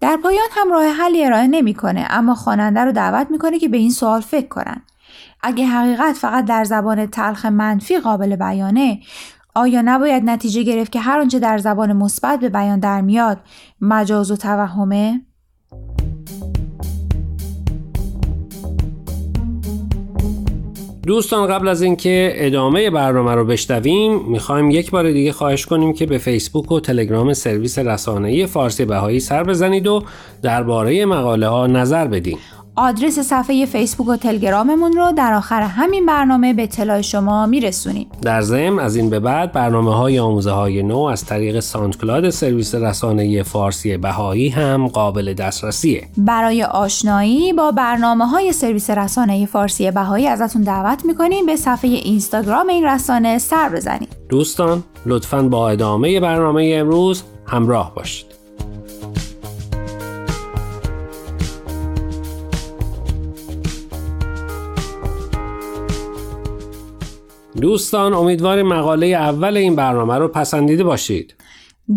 در 0.01 0.17
پایان 0.23 0.47
هم 0.51 0.71
راه 0.71 0.85
حلی 0.85 1.25
ارائه 1.25 1.47
نمی‌کنه 1.47 2.07
اما 2.09 2.35
خواننده 2.35 2.79
رو 2.79 2.91
دعوت 2.91 3.27
می‌کنه 3.31 3.59
که 3.59 3.67
به 3.67 3.77
این 3.77 3.91
سوال 3.91 4.21
فکر 4.21 4.47
کنن. 4.47 4.81
اگه 5.41 5.65
حقیقت 5.65 6.13
فقط 6.13 6.45
در 6.45 6.63
زبان 6.63 7.05
تلخ 7.05 7.45
منفی 7.45 7.97
قابل 7.97 8.35
بیانه 8.35 8.99
آیا 9.57 9.81
نباید 9.85 10.23
نتیجه 10.23 10.63
گرفت 10.63 10.91
که 10.91 10.99
هر 10.99 11.19
آنچه 11.19 11.39
در 11.39 11.57
زبان 11.57 11.93
مثبت 11.93 12.39
به 12.39 12.49
بیان 12.49 12.79
در 12.79 13.01
میاد 13.01 13.37
مجاز 13.81 14.31
و 14.31 14.35
توهمه؟ 14.35 15.21
دوستان 21.07 21.47
قبل 21.47 21.67
از 21.67 21.81
اینکه 21.81 22.31
ادامه 22.35 22.89
برنامه 22.89 23.35
رو 23.35 23.45
بشنویم 23.45 24.19
می‌خوایم 24.27 24.71
یک 24.71 24.91
بار 24.91 25.11
دیگه 25.11 25.31
خواهش 25.31 25.65
کنیم 25.65 25.93
که 25.93 26.05
به 26.05 26.17
فیسبوک 26.17 26.71
و 26.71 26.79
تلگرام 26.79 27.33
سرویس 27.33 27.79
رسانه‌ای 27.79 28.45
فارسی 28.45 28.85
بهایی 28.85 29.19
سر 29.19 29.43
بزنید 29.43 29.87
و 29.87 30.03
درباره 30.41 31.05
مقاله 31.05 31.47
ها 31.47 31.67
نظر 31.67 32.07
بدین 32.07 32.37
آدرس 32.79 33.19
صفحه 33.19 33.65
فیسبوک 33.65 34.07
و 34.07 34.15
تلگراممون 34.15 34.91
رو 34.91 35.11
در 35.11 35.33
آخر 35.33 35.61
همین 35.61 36.05
برنامه 36.05 36.53
به 36.53 36.63
اطلاع 36.63 37.01
شما 37.01 37.45
میرسونیم. 37.45 38.07
در 38.21 38.41
ضمن 38.41 38.79
از 38.79 38.95
این 38.95 39.09
به 39.09 39.19
بعد 39.19 39.51
برنامه 39.51 39.95
های 39.95 40.19
آموزه 40.19 40.51
های 40.51 40.83
نو 40.83 40.99
از 40.99 41.25
طریق 41.25 41.59
ساندکلاد 41.59 42.29
سرویس 42.29 42.75
رسانه 42.75 43.43
فارسی 43.43 43.97
بهایی 43.97 44.49
هم 44.49 44.87
قابل 44.87 45.33
دسترسیه. 45.33 46.07
برای 46.17 46.63
آشنایی 46.63 47.53
با 47.53 47.71
برنامه 47.71 48.25
های 48.25 48.51
سرویس 48.53 48.89
رسانه 48.89 49.45
فارسی 49.45 49.91
بهایی 49.91 50.27
ازتون 50.27 50.61
دعوت 50.61 51.05
می‌کنیم 51.05 51.45
به 51.45 51.55
صفحه 51.55 51.89
اینستاگرام 51.89 52.67
این 52.67 52.85
رسانه 52.85 53.37
سر 53.37 53.69
بزنید. 53.69 54.09
دوستان 54.29 54.83
لطفا 55.05 55.41
با 55.41 55.69
ادامه 55.69 56.19
برنامه 56.19 56.73
امروز 56.75 57.23
همراه 57.47 57.95
باشید. 57.95 58.36
دوستان 67.61 68.13
امیدوار 68.13 68.63
مقاله 68.63 69.07
اول 69.07 69.57
این 69.57 69.75
برنامه 69.75 70.17
رو 70.17 70.27
پسندیده 70.27 70.83
باشید. 70.83 71.35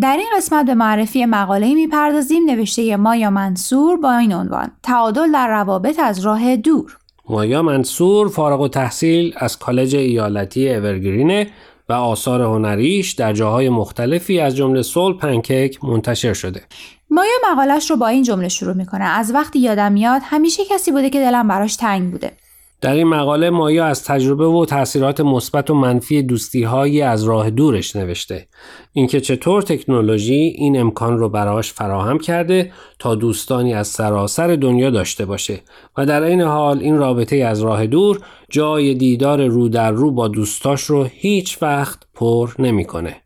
در 0.01 0.17
این 0.17 0.27
قسمت 0.37 0.67
به 0.67 0.75
معرفی 0.75 1.25
مقاله 1.25 1.75
می‌پردازیم 1.75 2.51
نوشته 2.51 2.97
مایا 2.97 3.31
منصور 3.31 3.97
با 3.97 4.17
این 4.17 4.33
عنوان 4.33 4.71
تعادل 4.83 5.33
در 5.33 5.49
روابط 5.49 5.99
از 5.99 6.21
راه 6.21 6.57
دور 6.57 6.97
مایا 7.29 7.63
منصور 7.63 8.29
فارغ 8.29 8.61
و 8.61 8.69
تحصیل 8.69 9.35
از 9.37 9.59
کالج 9.59 9.97
ایالتی 9.97 10.75
اورگرینه 10.75 11.47
و 11.89 11.93
آثار 11.93 12.43
هنریش 12.43 13.13
در 13.13 13.33
جاهای 13.33 13.69
مختلفی 13.69 14.41
از 14.41 14.57
جمله 14.57 14.83
سول 14.83 15.17
پنکیک 15.17 15.85
منتشر 15.85 16.33
شده. 16.33 16.63
مایا 17.11 17.33
مقالش 17.53 17.91
رو 17.91 17.97
با 17.97 18.07
این 18.07 18.23
جمله 18.23 18.49
شروع 18.49 18.75
می‌کنه 18.75 19.05
از 19.05 19.35
وقتی 19.35 19.59
یادم 19.59 19.93
میاد 19.93 20.23
همیشه 20.25 20.63
کسی 20.71 20.91
بوده 20.91 21.11
که 21.11 21.21
دلم 21.21 21.49
براش 21.49 21.77
تنگ 21.77 22.11
بوده 22.11 22.33
در 22.81 22.95
این 22.95 23.07
مقاله 23.07 23.51
مایا 23.51 23.87
از 23.87 24.05
تجربه 24.05 24.47
و 24.47 24.65
تاثیرات 24.65 25.21
مثبت 25.21 25.71
و 25.71 25.75
منفی 25.75 26.23
دوستی 26.23 26.63
هایی 26.63 27.03
از 27.03 27.25
راه 27.25 27.51
دورش 27.51 27.97
نوشته 27.97 28.49
اینکه 28.93 29.21
چطور 29.21 29.63
تکنولوژی 29.63 30.55
این 30.57 30.81
امکان 30.81 31.19
رو 31.19 31.29
براش 31.29 31.73
فراهم 31.73 32.19
کرده 32.19 32.73
تا 32.99 33.15
دوستانی 33.15 33.75
از 33.75 33.89
سراسر 33.89 34.57
دنیا 34.57 34.91
داشته 34.91 35.25
باشه 35.25 35.61
و 35.97 36.07
در 36.07 36.23
این 36.23 36.41
حال 36.41 36.79
این 36.79 36.99
رابطه 36.99 37.37
از 37.37 37.63
راه 37.63 37.87
دور 37.87 38.21
جای 38.51 38.95
دیدار 38.95 39.47
رو 39.47 39.69
در 39.69 39.91
رو 39.91 40.11
با 40.11 40.29
دوستاش 40.29 40.83
رو 40.83 41.05
هیچ 41.05 41.63
وقت 41.63 41.99
پر 42.15 42.51
نمی‌کنه. 42.59 43.17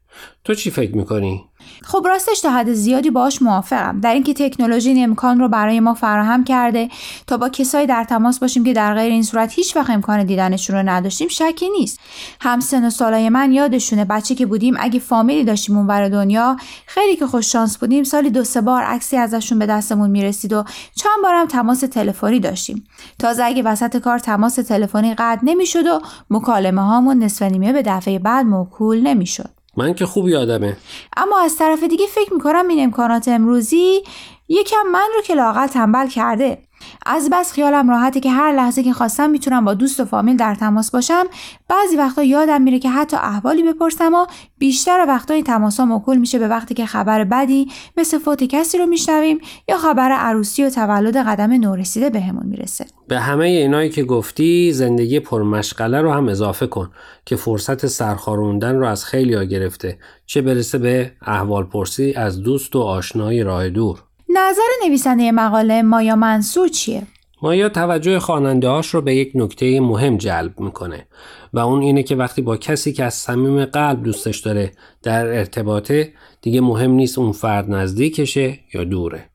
تو 0.45 0.55
چی 0.55 0.71
فکر 0.71 0.97
می‌کنی؟ 0.97 1.45
خب 1.87 2.07
راستش 2.09 2.41
تا 2.41 2.51
حد 2.51 2.73
زیادی 2.73 3.11
باش 3.11 3.43
موافقم. 3.43 4.01
در 4.01 4.15
اینکه 4.15 4.35
تکنولوژی 4.35 4.91
این 4.91 5.05
امکان 5.05 5.41
رو 5.41 5.49
برای 5.49 5.81
ما 5.81 5.95
فراهم 5.95 6.45
کرده 6.45 6.89
تا 7.27 7.37
با 7.37 7.49
کسایی 7.49 7.87
در 7.87 8.05
تماس 8.05 8.39
باشیم 8.39 8.65
که 8.65 8.73
در 8.73 8.95
غیر 8.95 9.13
این 9.13 9.23
صورت 9.23 9.53
هیچ 9.53 9.77
وقت 9.77 9.91
امکان 9.91 10.25
دیدنشون 10.25 10.77
رو 10.77 10.89
نداشتیم 10.89 11.29
شکی 11.29 11.71
نیست. 11.71 12.01
هم 12.41 12.61
سن 12.61 12.87
و 12.87 12.91
سالای 12.91 13.29
من 13.29 13.53
یادشونه 13.53 14.05
بچه 14.05 14.35
که 14.35 14.47
بودیم 14.47 14.75
اگه 14.79 14.99
فامیلی 14.99 15.45
داشتیم 15.45 15.77
اونور 15.77 16.09
دنیا 16.09 16.57
خیلی 16.87 17.17
که 17.17 17.27
خوش 17.27 17.53
شانس 17.53 17.79
بودیم 17.79 18.05
سالی 18.05 18.31
دو 18.31 18.45
سه 18.45 18.61
بار 18.61 18.83
عکسی 18.83 19.17
ازشون 19.17 19.59
به 19.59 19.67
دستمون 19.67 20.11
می‌رسید 20.11 20.53
و 20.53 20.65
چند 20.95 21.23
بارم 21.23 21.47
تماس 21.47 21.81
تلفنی 21.81 22.41
داشتیم. 22.41 22.85
تازه 23.19 23.45
اگه 23.45 23.63
وسط 23.63 23.97
کار 23.97 24.19
تماس 24.19 24.55
تلفنی 24.55 25.15
قطع 25.15 25.41
نمی‌شد 25.43 25.87
و 25.87 26.01
مکالمه 26.31 26.83
هامون 26.83 27.19
نصف 27.19 27.43
نیمه 27.43 27.73
به 27.73 27.83
دفعه 27.83 28.19
بعد 28.19 28.47
موکول 28.47 29.01
نمی‌شد. 29.01 29.51
من 29.77 29.95
که 29.95 30.07
خوب 30.07 30.29
یادمه. 30.29 30.77
اما 31.17 31.41
از 31.41 31.57
طرف 31.57 31.83
دیگه 31.83 32.07
فکر 32.07 32.35
می‌کنم 32.35 32.69
این 32.69 32.85
امکانات 32.85 33.29
امروزی 33.29 34.03
یکم 34.49 34.87
من 34.93 35.09
رو 35.15 35.23
که 35.23 35.35
لاقل 35.35 35.67
تنبل 35.67 36.09
کرده 36.09 36.59
از 37.07 37.31
بس 37.33 37.53
خیالم 37.53 37.91
راحته 37.91 38.21
که 38.21 38.31
هر 38.31 38.53
لحظه 38.53 38.83
که 38.83 38.93
خواستم 38.93 39.31
می‌تونم 39.31 39.65
با 39.65 39.75
دوست 39.75 40.01
و 40.01 40.05
فامیل 40.05 40.37
در 40.37 40.55
تماس 40.55 40.91
باشم. 40.91 41.25
بعضی 41.69 41.97
وقتا 41.97 42.23
یادم 42.23 42.63
میره 42.63 42.79
که 42.79 42.91
حتی 42.91 43.17
احوالی 43.17 43.63
بپرسم 43.63 44.15
و 44.15 44.27
بیشتر 44.59 45.05
وقتا 45.09 45.35
این 45.35 45.45
تماسا 45.45 45.85
موکول 45.85 46.17
میشه 46.17 46.39
به 46.39 46.49
وقتی 46.49 46.75
که 46.75 46.87
خبر 46.87 47.25
بدی 47.25 47.69
مثل 47.97 48.19
فوت 48.19 48.45
کسی 48.45 48.79
رو 48.79 48.87
میشنویم 48.87 49.39
یا 49.69 49.79
خبر 49.79 50.13
عروسی 50.13 50.65
و 50.65 50.71
تولد 50.71 51.17
قدم 51.17 51.53
نورسیده 51.53 52.11
بهمون 52.11 52.47
می‌رسه. 52.47 52.87
به 53.09 53.21
همه 53.21 53.47
اینایی 53.47 53.91
که 53.91 54.05
گفتی 54.05 54.73
زندگی 54.73 55.21
پرمشغله 55.21 56.01
رو 56.01 56.13
هم 56.13 56.29
اضافه 56.29 56.67
کن 56.67 56.91
که 57.25 57.37
فرصت 57.37 57.87
سرخاروندن 57.87 58.77
رو 58.77 58.87
از 58.87 59.05
خیلی 59.05 59.47
گرفته. 59.47 59.99
چه 60.27 60.43
برسه 60.43 60.79
به 60.79 61.13
احوال 61.23 61.65
پرسی 61.65 62.13
از 62.13 62.43
دوست 62.43 62.77
و 62.77 62.81
آشنایی 62.81 63.43
راه 63.43 63.69
دور. 63.69 64.03
نظر 64.37 64.87
نویسنده 64.87 65.33
مقاله 65.33 65.83
مایا 65.83 66.17
منصور 66.17 66.69
چیه؟ 66.69 67.03
مایا 67.43 67.69
توجه 67.69 68.19
خواننده 68.19 68.69
هاش 68.69 68.95
رو 68.95 69.01
به 69.01 69.15
یک 69.15 69.33
نکته 69.35 69.81
مهم 69.81 70.17
جلب 70.17 70.61
می‌کنه 70.61 71.07
و 71.53 71.59
اون 71.59 71.83
اینه 71.83 72.03
که 72.03 72.17
وقتی 72.17 72.43
با 72.43 72.57
کسی 72.57 72.93
که 72.93 73.05
از 73.05 73.15
صمیم 73.15 73.65
قلب 73.65 74.03
دوستش 74.03 74.39
داره 74.39 74.73
در 75.03 75.27
ارتباطه 75.27 76.13
دیگه 76.43 76.61
مهم 76.61 76.91
نیست 76.91 77.19
اون 77.19 77.33
فرد 77.33 77.71
نزدیکشه 77.71 78.59
یا 78.75 78.85
دوره 78.85 79.31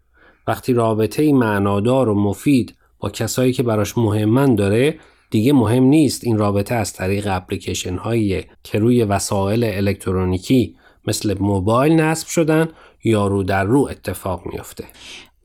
وقتی 0.47 0.73
رابطه 0.73 1.23
ای 1.23 1.33
معنادار 1.33 2.09
و 2.09 2.15
مفید 2.15 2.75
با 2.99 3.09
کسایی 3.09 3.53
که 3.53 3.63
براش 3.63 3.97
مهمن 3.97 4.55
داره 4.55 4.99
دیگه 5.31 5.53
مهم 5.53 5.83
نیست 5.83 6.23
این 6.23 6.37
رابطه 6.37 6.75
از 6.75 6.93
طریق 6.93 7.27
اپلیکیشن 7.31 7.95
هایی 7.95 8.45
که 8.63 8.79
روی 8.79 9.03
وسایل 9.03 9.63
الکترونیکی 9.63 10.75
مثل 11.09 11.35
موبایل 11.39 11.93
نصب 11.93 12.27
شدن 12.27 12.67
یا 13.03 13.27
رو 13.27 13.43
در 13.43 13.63
رو 13.63 13.87
اتفاق 13.91 14.41
میافته. 14.45 14.85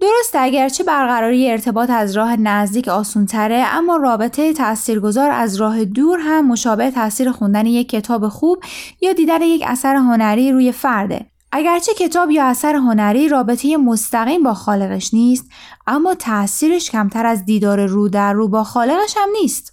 درست 0.00 0.37
اگرچه 0.38 0.85
برقراری 0.85 1.50
ارتباط 1.50 1.90
از 1.90 2.16
راه 2.16 2.37
نزدیک 2.37 2.88
آسونتره 2.88 3.64
اما 3.73 3.97
رابطه 3.97 4.52
تاثیرگذار 4.52 5.30
از 5.30 5.56
راه 5.56 5.85
دور 5.85 6.18
هم 6.18 6.49
مشابه 6.49 6.90
تاثیر 6.90 7.33
خوندن 7.33 7.66
یک 7.66 7.88
کتاب 7.88 8.28
خوب 8.28 8.59
یا 9.00 9.12
دیدن 9.12 9.42
یک 9.42 9.62
اثر 9.66 9.94
هنری 9.94 10.52
روی 10.52 10.73
فرده. 10.73 11.26
اگرچه 11.52 11.94
کتاب 11.94 12.30
یا 12.30 12.44
اثر 12.44 12.75
هنری 12.75 13.28
رابطه 13.28 13.76
مستقیم 13.76 14.42
با 14.42 14.54
خالقش 14.54 15.14
نیست 15.14 15.50
اما 15.87 16.14
تاثیرش 16.14 16.90
کمتر 16.90 17.27
از 17.27 17.44
دیدار 17.44 17.87
رو 17.87 18.09
در 18.09 18.33
رو 18.33 18.48
با 18.48 18.64
خالقش 18.64 19.14
هم 19.16 19.29
نیست. 19.40 19.72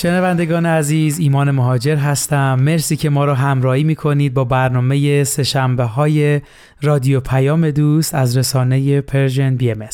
شنوندگان 0.00 0.66
عزیز 0.66 1.18
ایمان 1.18 1.50
مهاجر 1.50 1.96
هستم. 1.96 2.58
مرسی 2.60 2.96
که 2.96 3.10
ما 3.10 3.24
رو 3.24 3.34
همراهی 3.34 3.84
می 3.84 3.94
کنید 3.94 4.34
با 4.34 4.44
برنامه 4.44 5.24
سه‌شنبه 5.24 5.84
های 5.84 6.40
رادیو 6.82 7.20
پیام 7.20 7.70
دوست 7.70 8.14
از 8.14 8.36
رسانه 8.36 9.00
Persian 9.00 9.56
BM 9.56 9.88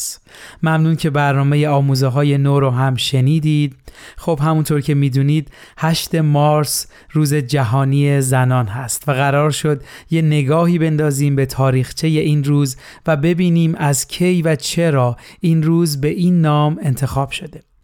ممنون 0.62 0.96
که 0.96 1.10
برنامه 1.10 1.68
آموزه 1.68 2.06
های 2.06 2.38
نو 2.38 2.60
رو 2.60 2.70
هم 2.70 2.96
شنیدید. 2.96 3.76
خب 4.16 4.38
همونطور 4.42 4.80
که 4.80 4.94
می‌دونید 4.94 5.50
8 5.78 6.14
مارس 6.14 6.86
روز 7.10 7.34
جهانی 7.34 8.20
زنان 8.20 8.66
هست 8.66 9.08
و 9.08 9.12
قرار 9.12 9.50
شد 9.50 9.82
یه 10.10 10.22
نگاهی 10.22 10.78
بندازیم 10.78 11.36
به 11.36 11.46
تاریخچه 11.46 12.06
این 12.06 12.44
روز 12.44 12.76
و 13.06 13.16
ببینیم 13.16 13.74
از 13.74 14.06
کی 14.06 14.42
و 14.42 14.56
چرا 14.56 15.16
این 15.40 15.62
روز 15.62 16.00
به 16.00 16.08
این 16.08 16.40
نام 16.40 16.78
انتخاب 16.82 17.30
شده. 17.30 17.75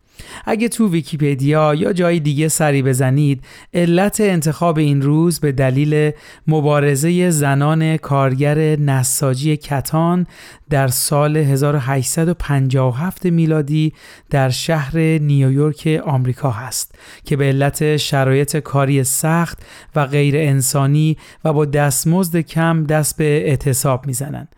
اگه 0.45 0.69
تو 0.69 0.89
ویکیپدیا 0.89 1.75
یا 1.75 1.93
جای 1.93 2.21
دیگه 2.21 2.49
سری 2.49 2.83
بزنید 2.83 3.45
علت 3.75 4.21
انتخاب 4.21 4.79
این 4.79 5.03
روز 5.03 5.41
به 5.41 5.53
دلیل 5.53 6.11
مبارزه 6.47 7.31
زنان 7.31 7.97
کارگر 7.97 8.59
نساجی 8.77 9.57
کتان 9.57 10.27
در 10.71 10.89
سال 10.89 11.37
1857 11.37 13.27
میلادی 13.27 13.93
در 14.31 14.51
شهر 14.51 14.99
نیویورک 14.99 16.01
آمریکا 16.05 16.51
هست 16.51 16.95
که 17.25 17.37
به 17.37 17.45
علت 17.45 17.97
شرایط 17.97 18.57
کاری 18.57 19.05
سخت 19.05 19.59
و 19.97 20.07
غیر 20.07 20.37
انسانی 20.37 21.17
و 21.45 21.53
با 21.53 21.65
دستمزد 21.65 22.37
کم 22.37 22.85
دست 22.85 23.17
به 23.17 23.49
اعتصاب 23.49 24.07
می‌زنن 24.07 24.49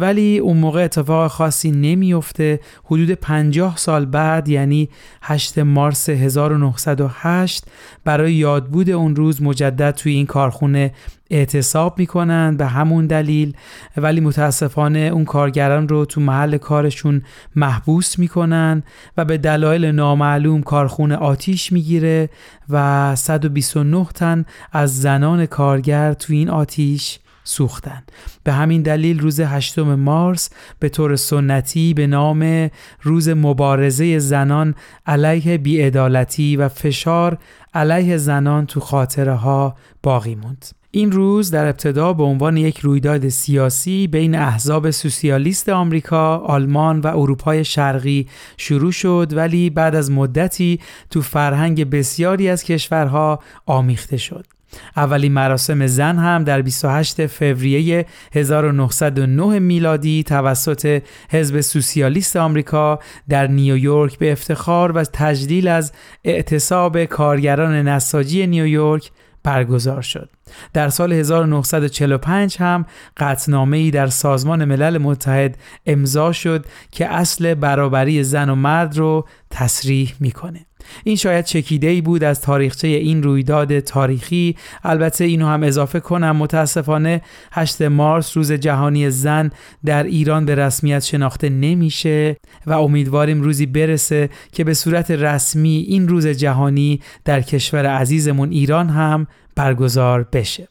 ولی 0.00 0.38
اون 0.38 0.56
موقع 0.56 0.84
اتفاق 0.84 1.30
خاصی 1.30 1.70
نمیفته 1.70 2.60
حدود 2.84 3.10
50 3.10 3.76
سال 3.76 4.04
بعد 4.04 4.48
یعنی 4.48 4.88
8 5.22 5.58
مارس 5.58 6.08
1908 6.08 7.64
برای 8.04 8.34
یادبود 8.34 8.90
اون 8.90 9.16
روز 9.16 9.42
مجدد 9.42 9.90
توی 9.90 10.12
این 10.12 10.26
کارخونه 10.26 10.92
اعتصاب 11.30 11.98
می‌کنن 11.98 12.56
به 12.56 12.66
همون 12.66 13.06
دلیل 13.06 13.56
ولی 13.96 14.20
متاسفانه 14.20 14.98
اون 14.98 15.24
کارگران 15.24 15.88
رو 15.88 16.04
تو 16.04 16.20
محل 16.20 16.58
کارشون 16.58 17.22
محبوس 17.56 18.18
می‌کنن 18.18 18.82
و 19.16 19.24
به 19.24 19.38
دلایل 19.38 19.84
نامعلوم 19.84 20.62
کارخونه 20.62 21.16
آتیش 21.16 21.72
می‌گیره 21.72 22.30
و 22.70 23.16
129 23.16 24.06
تن 24.14 24.44
از 24.72 25.00
زنان 25.00 25.46
کارگر 25.46 26.12
تو 26.12 26.32
این 26.32 26.50
آتیش 26.50 27.18
سوختن 27.50 28.02
به 28.44 28.52
همین 28.52 28.82
دلیل 28.82 29.20
روز 29.20 29.40
8 29.40 29.78
مارس 29.78 30.50
به 30.78 30.88
طور 30.88 31.16
سنتی 31.16 31.94
به 31.94 32.06
نام 32.06 32.70
روز 33.02 33.28
مبارزه 33.28 34.18
زنان 34.18 34.74
علیه 35.06 35.58
بیعدالتی 35.58 36.56
و 36.56 36.68
فشار 36.68 37.38
علیه 37.74 38.16
زنان 38.16 38.66
تو 38.66 38.80
خاطره 38.80 39.34
ها 39.34 39.76
باقی 40.02 40.34
موند 40.34 40.66
این 40.90 41.12
روز 41.12 41.50
در 41.50 41.66
ابتدا 41.66 42.12
به 42.12 42.22
عنوان 42.22 42.56
یک 42.56 42.78
رویداد 42.78 43.28
سیاسی 43.28 44.06
بین 44.06 44.34
احزاب 44.34 44.90
سوسیالیست 44.90 45.68
آمریکا، 45.68 46.36
آلمان 46.36 47.00
و 47.00 47.06
اروپای 47.06 47.64
شرقی 47.64 48.28
شروع 48.56 48.92
شد 48.92 49.32
ولی 49.32 49.70
بعد 49.70 49.94
از 49.94 50.10
مدتی 50.10 50.80
تو 51.10 51.22
فرهنگ 51.22 51.90
بسیاری 51.90 52.48
از 52.48 52.64
کشورها 52.64 53.40
آمیخته 53.66 54.16
شد. 54.16 54.59
اولین 54.96 55.32
مراسم 55.32 55.86
زن 55.86 56.18
هم 56.18 56.44
در 56.44 56.62
28 56.62 57.26
فوریه 57.26 58.06
1909 58.32 59.58
میلادی 59.58 60.22
توسط 60.22 61.02
حزب 61.30 61.60
سوسیالیست 61.60 62.36
آمریکا 62.36 62.98
در 63.28 63.46
نیویورک 63.46 64.18
به 64.18 64.32
افتخار 64.32 64.92
و 64.92 65.04
تجلیل 65.04 65.68
از 65.68 65.92
اعتصاب 66.24 67.04
کارگران 67.04 67.88
نساجی 67.88 68.46
نیویورک 68.46 69.10
برگزار 69.42 70.02
شد. 70.02 70.30
در 70.72 70.88
سال 70.88 71.12
1945 71.12 72.56
هم 72.60 72.86
قطنامه 73.16 73.90
در 73.90 74.06
سازمان 74.06 74.64
ملل 74.64 74.98
متحد 74.98 75.58
امضا 75.86 76.32
شد 76.32 76.66
که 76.90 77.06
اصل 77.06 77.54
برابری 77.54 78.24
زن 78.24 78.48
و 78.48 78.54
مرد 78.54 78.98
رو 78.98 79.28
تصریح 79.50 80.14
می‌کنه. 80.20 80.66
این 81.04 81.16
شاید 81.16 81.44
چکیده 81.44 81.86
ای 81.86 82.00
بود 82.00 82.24
از 82.24 82.40
تاریخچه 82.40 82.88
این 82.88 83.22
رویداد 83.22 83.80
تاریخی. 83.80 84.56
البته 84.84 85.24
اینو 85.24 85.46
هم 85.46 85.62
اضافه 85.62 86.00
کنم 86.00 86.36
متاسفانه 86.36 87.22
8 87.52 87.82
مارس 87.82 88.36
روز 88.36 88.52
جهانی 88.52 89.10
زن 89.10 89.50
در 89.84 90.02
ایران 90.02 90.44
به 90.44 90.54
رسمیت 90.54 91.04
شناخته 91.04 91.48
نمیشه 91.48 92.36
و 92.66 92.72
امیدواریم 92.72 93.42
روزی 93.42 93.66
برسه 93.66 94.30
که 94.52 94.64
به 94.64 94.74
صورت 94.74 95.10
رسمی 95.10 95.84
این 95.88 96.08
روز 96.08 96.26
جهانی 96.26 97.00
در 97.24 97.40
کشور 97.40 97.86
عزیزمون 97.86 98.50
ایران 98.50 98.88
هم 98.88 99.26
برگزار 99.56 100.28
بشه. 100.32 100.68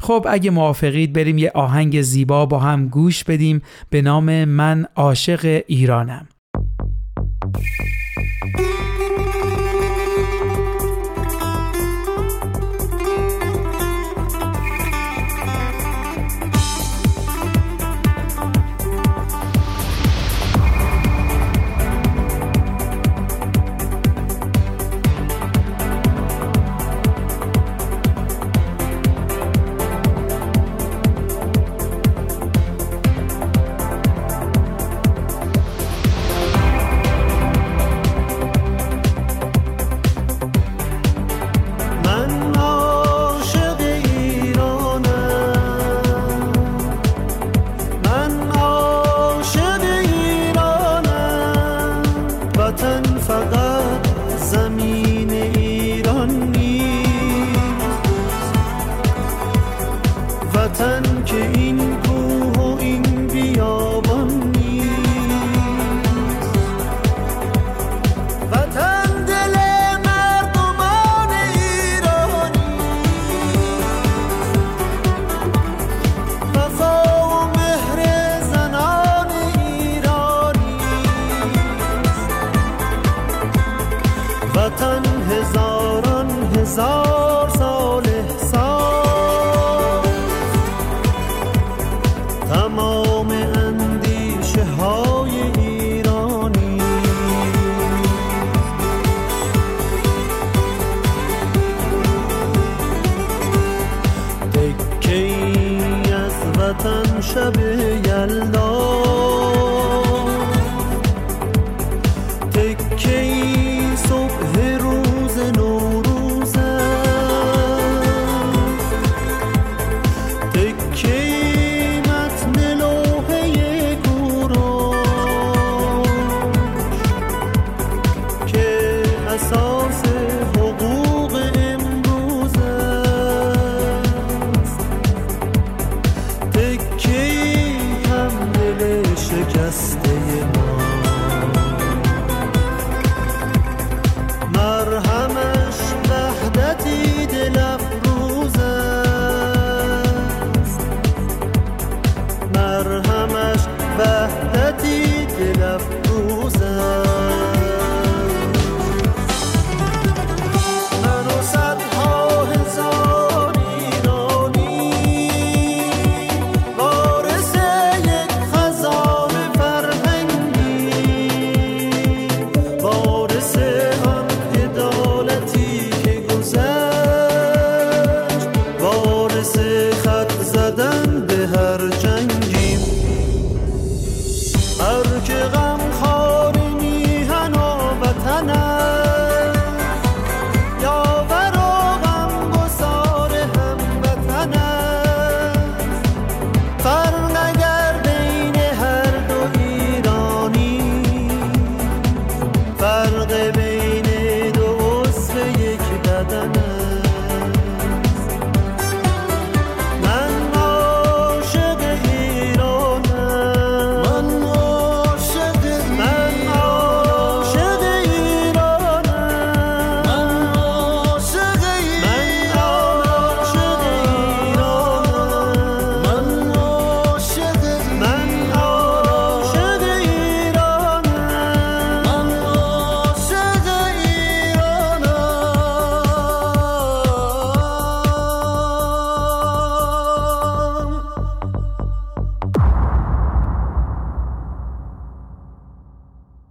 خب 0.00 0.26
اگه 0.30 0.50
موافقید 0.50 1.12
بریم 1.12 1.38
یه 1.38 1.50
آهنگ 1.54 2.02
زیبا 2.02 2.46
با 2.46 2.58
هم 2.58 2.88
گوش 2.88 3.24
بدیم 3.24 3.62
به 3.90 4.02
نام 4.02 4.44
من 4.44 4.86
عاشق 4.96 5.62
ایرانم. 5.66 6.28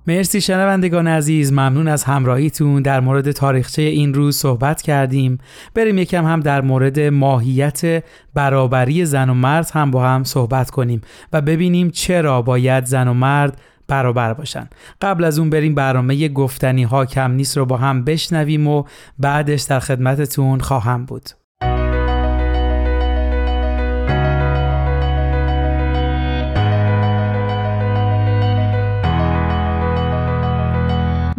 مرسی 0.10 0.42
شنوندگان 0.42 1.08
عزیز 1.08 1.52
ممنون 1.52 1.88
از 1.88 2.04
همراهیتون. 2.04 2.82
در 2.82 3.00
مورد 3.00 3.32
تاریخچه 3.32 3.82
این 3.82 4.14
روز 4.14 4.38
صحبت 4.38 4.82
کردیم. 4.82 5.38
بریم 5.74 5.98
یکم 5.98 6.26
هم 6.26 6.40
در 6.40 6.62
مورد 6.62 7.00
ماهیت 7.00 8.04
برابری 8.34 9.06
زن 9.06 9.30
و 9.30 9.34
مرد 9.34 9.72
هم 9.74 9.92
با 9.92 10.08
هم 10.08 10.24
صحبت 10.24 10.70
کنیم 10.70 11.02
و 11.34 11.42
ببینیم 11.42 11.90
چرا 11.90 12.42
باید 12.42 12.86
زن 12.86 13.08
و 13.08 13.14
مرد 13.14 13.62
برابر 13.88 14.34
باشن. 14.34 14.70
قبل 15.02 15.24
از 15.24 15.40
اون 15.40 15.50
بریم 15.50 15.76
برنامه 15.76 16.30
گفتنی 16.30 16.84
ها 16.84 17.06
کم 17.06 17.32
نیست 17.32 17.58
رو 17.58 17.66
با 17.66 17.78
هم 17.78 18.04
بشنویم 18.04 18.68
و 18.68 18.84
بعدش 19.20 19.62
در 19.62 19.80
خدمتتون 19.80 20.60
خواهم 20.60 21.06
بود. 21.06 21.30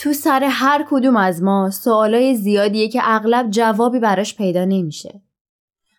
تو 0.00 0.12
سر 0.12 0.44
هر 0.44 0.86
کدوم 0.90 1.16
از 1.16 1.42
ما 1.42 1.70
سوالای 1.70 2.34
زیادیه 2.34 2.88
که 2.88 3.00
اغلب 3.04 3.50
جوابی 3.50 3.98
براش 3.98 4.36
پیدا 4.36 4.64
نمیشه. 4.64 5.22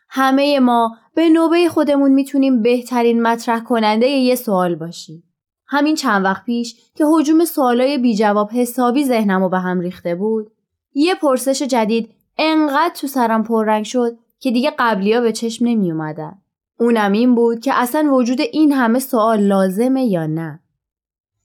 همه 0.10 0.60
ما 0.60 0.98
به 1.16 1.30
نوبه 1.30 1.70
خودمون 1.70 2.12
می‌تونیم 2.12 2.62
بهترین 2.62 3.22
مطرح 3.22 3.60
کننده 3.60 4.08
یه 4.08 4.36
سوال 4.36 4.76
باشیم. 4.76 5.24
همین 5.68 5.96
چند 5.96 6.26
وقت 6.26 6.46
پیش 6.46 6.76
که 6.96 7.06
حجوم 7.08 7.46
سوالای 7.46 7.98
بی 7.98 8.16
جواب 8.16 8.50
حسابی 8.52 9.06
ذهنمو 9.06 9.50
به 9.50 9.60
هم 9.60 9.80
ریخته 9.80 10.16
بود، 10.16 10.52
یه 10.94 11.16
پرسش 11.16 11.62
جدید 11.62 12.10
انقدر 12.38 12.94
تو 12.96 13.08
سرم 13.08 13.44
پررنگ 13.44 13.86
شد 13.86 14.18
که 14.40 14.52
دیگه 14.52 14.74
قبلیا 14.80 15.22
به 15.22 15.32
چشم 15.32 15.66
نمی 15.66 15.92
اومدن. 15.92 16.38
اونم 16.80 17.12
این 17.12 17.36
بود 17.36 17.60
که 17.60 17.74
اصلا 17.74 18.14
وجود 18.14 18.42
این 18.42 18.72
همه 18.72 19.00
سوال 19.00 19.40
لازمه 19.40 20.06
یا 20.06 20.28
نه. 20.28 20.60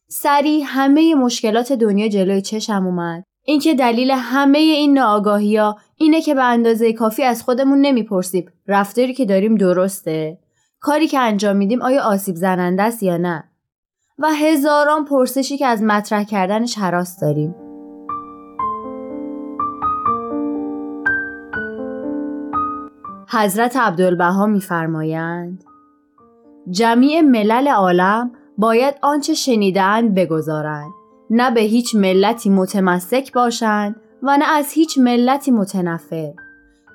سری 0.08 0.62
همه 0.62 1.14
مشکلات 1.14 1.72
دنیا 1.72 2.08
جلوی 2.08 2.42
چشم 2.42 2.86
اومد. 2.86 3.24
اینکه 3.44 3.74
دلیل 3.74 4.10
همه 4.10 4.58
این 4.58 4.98
ناآگاهی 4.98 5.56
ها 5.56 5.78
اینه 5.96 6.22
که 6.22 6.34
به 6.34 6.44
اندازه 6.44 6.92
کافی 6.92 7.22
از 7.22 7.42
خودمون 7.42 7.80
نمی‌پرسیم. 7.80 8.46
رفتاری 8.68 9.14
که 9.14 9.24
داریم 9.24 9.54
درسته. 9.54 10.38
کاری 10.80 11.08
که 11.08 11.18
انجام 11.18 11.56
میدیم 11.56 11.82
آیا 11.82 12.02
آسیب 12.02 12.36
زننده 12.36 12.82
است 12.82 13.02
یا 13.02 13.16
نه؟ 13.16 13.44
و 14.18 14.28
هزاران 14.32 15.04
پرسشی 15.04 15.58
که 15.58 15.66
از 15.66 15.82
مطرح 15.82 16.24
کردنش 16.24 16.78
حراس 16.78 17.20
داریم. 17.20 17.54
حضرت 23.30 23.76
عبدالبها 23.76 24.46
میفرمایند 24.46 25.64
جمیع 26.70 27.20
ملل 27.20 27.68
عالم 27.68 28.32
باید 28.58 28.94
آنچه 29.02 29.34
شنیدند 29.34 30.14
بگذارند. 30.14 30.92
نه 31.30 31.50
به 31.50 31.60
هیچ 31.60 31.94
ملتی 31.94 32.50
متمسک 32.50 33.32
باشند 33.32 33.96
و 34.22 34.36
نه 34.36 34.44
از 34.44 34.72
هیچ 34.72 34.98
ملتی 34.98 35.50
متنفر. 35.50 36.32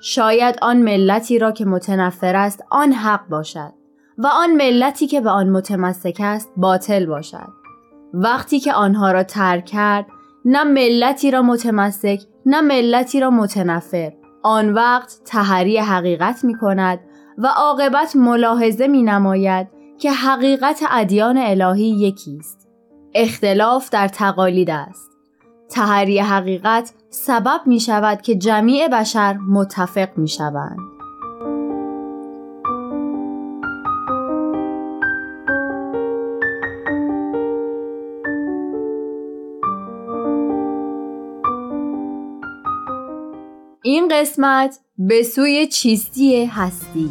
شاید 0.00 0.58
آن 0.62 0.82
ملتی 0.82 1.38
را 1.38 1.52
که 1.52 1.64
متنفر 1.64 2.36
است 2.36 2.64
آن 2.70 2.92
حق 2.92 3.28
باشد 3.28 3.72
و 4.18 4.26
آن 4.26 4.50
ملتی 4.50 5.06
که 5.06 5.20
به 5.20 5.30
آن 5.30 5.48
متمسک 5.50 6.16
است 6.20 6.50
باطل 6.56 7.06
باشد. 7.06 7.48
وقتی 8.14 8.60
که 8.60 8.72
آنها 8.72 9.12
را 9.12 9.22
ترک 9.22 9.64
کرد 9.64 10.06
نه 10.44 10.64
ملتی 10.64 11.30
را 11.30 11.42
متمسک 11.42 12.20
نه 12.46 12.60
ملتی 12.60 13.20
را 13.20 13.30
متنفر. 13.30 14.12
آن 14.42 14.74
وقت 14.74 15.20
تحری 15.24 15.78
حقیقت 15.78 16.44
می 16.44 16.58
کند 16.58 17.00
و 17.38 17.46
عاقبت 17.46 18.16
ملاحظه 18.16 18.86
می 18.86 19.02
نماید 19.02 19.79
که 20.00 20.12
حقیقت 20.12 20.82
ادیان 20.90 21.38
الهی 21.38 21.88
یکی 21.88 22.36
است. 22.38 22.68
اختلاف 23.14 23.90
در 23.90 24.08
تقالید 24.08 24.70
است. 24.70 25.10
تحری 25.70 26.18
حقیقت 26.18 26.92
سبب 27.10 27.60
می 27.66 27.80
شود 27.80 28.22
که 28.22 28.34
جمیع 28.34 28.88
بشر 28.88 29.36
متفق 29.36 30.18
می 30.18 30.28
شوند. 30.28 30.78
این 43.82 44.08
قسمت 44.10 44.78
به 44.98 45.22
سوی 45.22 45.66
چیستی 45.66 46.44
هستی 46.44 47.10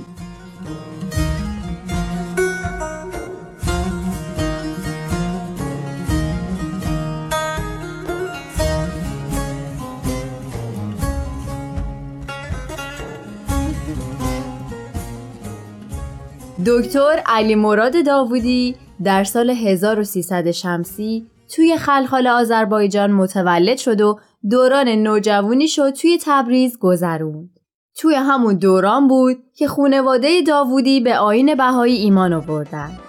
دکتر 16.69 17.23
علی 17.25 17.55
مراد 17.55 18.05
داوودی 18.05 18.75
در 19.03 19.23
سال 19.23 19.49
1300 19.49 20.51
شمسی 20.51 21.27
توی 21.55 21.77
خلخال 21.77 22.27
آذربایجان 22.27 23.11
متولد 23.11 23.77
شد 23.77 24.01
و 24.01 24.19
دوران 24.49 24.87
نوجوانی 24.87 25.67
شد 25.67 25.89
توی 25.89 26.19
تبریز 26.25 26.77
گذروند. 26.79 27.59
توی 27.97 28.15
همون 28.15 28.55
دوران 28.55 29.07
بود 29.07 29.37
که 29.55 29.67
خونواده 29.67 30.41
داوودی 30.41 30.99
به 30.99 31.17
آین 31.17 31.55
بهایی 31.55 31.95
ایمان 31.95 32.33
آوردن. 32.33 33.08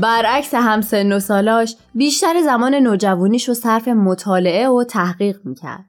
برعکس 0.00 0.54
همسن 0.54 1.12
و 1.12 1.20
سالاش 1.20 1.76
بیشتر 1.94 2.42
زمان 2.42 2.74
نوجوانیش 2.74 3.48
رو 3.48 3.54
صرف 3.54 3.88
مطالعه 3.88 4.68
و 4.68 4.84
تحقیق 4.84 5.40
می‌کرد. 5.44 5.84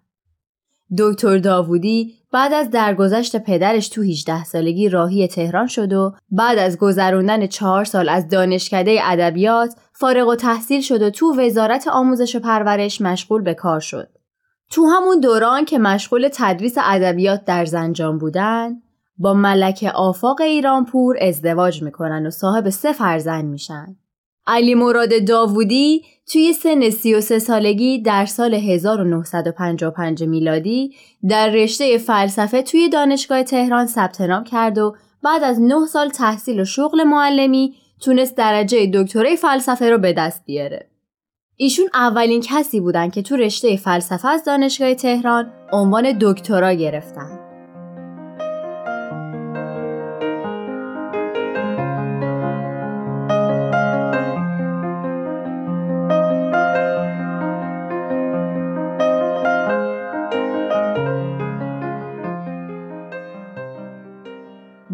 دکتر 0.97 1.37
داوودی 1.37 2.13
بعد 2.31 2.53
از 2.53 2.69
درگذشت 2.69 3.37
پدرش 3.37 3.89
تو 3.89 4.01
18 4.01 4.43
سالگی 4.43 4.89
راهی 4.89 5.27
تهران 5.27 5.67
شد 5.67 5.93
و 5.93 6.13
بعد 6.31 6.57
از 6.57 6.77
گذروندن 6.77 7.47
چهار 7.47 7.85
سال 7.85 8.09
از 8.09 8.29
دانشکده 8.29 8.99
ادبیات 9.03 9.75
فارغ 9.93 10.27
و 10.27 10.35
تحصیل 10.35 10.81
شد 10.81 11.01
و 11.01 11.09
تو 11.09 11.41
وزارت 11.41 11.87
آموزش 11.87 12.35
و 12.35 12.39
پرورش 12.39 13.01
مشغول 13.01 13.41
به 13.41 13.53
کار 13.53 13.79
شد. 13.79 14.09
تو 14.71 14.85
همون 14.85 15.19
دوران 15.19 15.65
که 15.65 15.79
مشغول 15.79 16.29
تدریس 16.33 16.75
ادبیات 16.77 17.45
در 17.45 17.65
زنجان 17.65 18.17
بودن 18.17 18.81
با 19.19 19.33
ملک 19.33 19.91
آفاق 19.95 20.41
ایرانپور 20.41 21.17
ازدواج 21.21 21.83
می‌کنن 21.83 22.27
و 22.27 22.29
صاحب 22.29 22.69
سه 22.69 22.93
فرزند 22.93 23.45
میشن. 23.45 23.95
علی 24.47 24.75
مراد 24.75 25.25
داوودی 25.27 26.01
توی 26.31 26.53
سن 26.53 26.89
33 26.89 27.39
سالگی 27.39 28.01
در 28.01 28.25
سال 28.25 28.53
1955 28.53 30.23
میلادی 30.23 30.95
در 31.29 31.49
رشته 31.49 31.97
فلسفه 31.97 32.61
توی 32.61 32.89
دانشگاه 32.89 33.43
تهران 33.43 33.87
ثبت 33.87 34.21
نام 34.21 34.43
کرد 34.43 34.77
و 34.77 34.95
بعد 35.23 35.43
از 35.43 35.61
9 35.61 35.85
سال 35.85 36.09
تحصیل 36.09 36.59
و 36.59 36.65
شغل 36.65 37.03
معلمی 37.03 37.75
تونست 38.01 38.37
درجه 38.37 38.91
دکترای 38.93 39.35
فلسفه 39.35 39.89
رو 39.89 39.97
به 39.97 40.13
دست 40.13 40.45
بیاره. 40.45 40.89
ایشون 41.55 41.89
اولین 41.93 42.41
کسی 42.41 42.79
بودن 42.79 43.09
که 43.09 43.21
تو 43.21 43.35
رشته 43.35 43.77
فلسفه 43.77 44.27
از 44.27 44.43
دانشگاه 44.43 44.93
تهران 44.93 45.51
عنوان 45.71 46.17
دکترا 46.21 46.73
گرفتن. 46.73 47.48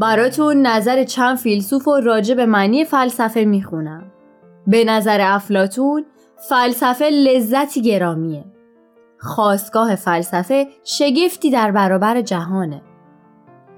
براتون 0.05 0.67
نظر 0.67 1.03
چند 1.03 1.37
فیلسوف 1.37 1.87
و 1.87 1.95
راجع 1.99 2.35
به 2.35 2.45
معنی 2.45 2.85
فلسفه 2.85 3.45
می‌خونم. 3.45 4.03
به 4.67 4.83
نظر 4.83 5.21
افلاتون 5.21 6.05
فلسفه 6.49 7.05
لذتی 7.05 7.81
گرامیه. 7.81 8.45
خواستگاه 9.19 9.95
فلسفه 9.95 10.67
شگفتی 10.83 11.51
در 11.51 11.71
برابر 11.71 12.21
جهانه. 12.21 12.81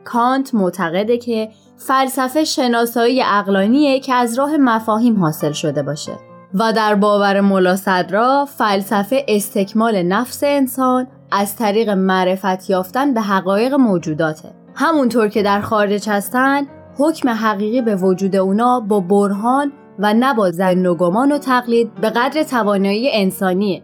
کانت 0.06 0.56
معتقده 0.56 1.18
که 1.18 1.50
فلسفه 1.78 2.44
شناسایی 2.44 3.24
اقلانیه 3.24 4.00
که 4.00 4.14
از 4.14 4.40
راه 4.40 4.58
مفاهیم 4.58 5.20
حاصل 5.20 5.52
شده 5.52 5.84
باشه 5.84 6.14
و 6.54 6.74
در 6.74 6.96
باور 6.96 7.42
ملا 7.42 7.76
صدرا 7.76 8.46
فلسفه 8.46 9.26
استکمال 9.28 10.04
نفس 10.04 10.44
انسان 10.44 11.08
از 11.32 11.56
طریق 11.56 11.90
معرفت 11.90 12.70
یافتن 12.70 13.14
به 13.14 13.22
حقایق 13.22 13.74
موجوداته 13.74 14.67
همونطور 14.80 15.28
که 15.28 15.44
در 15.44 15.62
خارج 15.62 16.10
هستن 16.10 16.68
حکم 16.98 17.30
حقیقی 17.30 17.82
به 17.82 17.96
وجود 17.96 18.36
اونا 18.36 18.80
با 18.80 19.00
برهان 19.00 19.72
و 20.00 20.14
نه 20.14 20.34
با 20.34 20.52
زن 20.52 20.86
و 20.86 20.96
گمان 20.96 21.32
و 21.32 21.38
تقلید 21.38 21.94
به 21.96 22.10
قدر 22.10 22.44
توانایی 22.44 23.10
انسانیه 23.14 23.84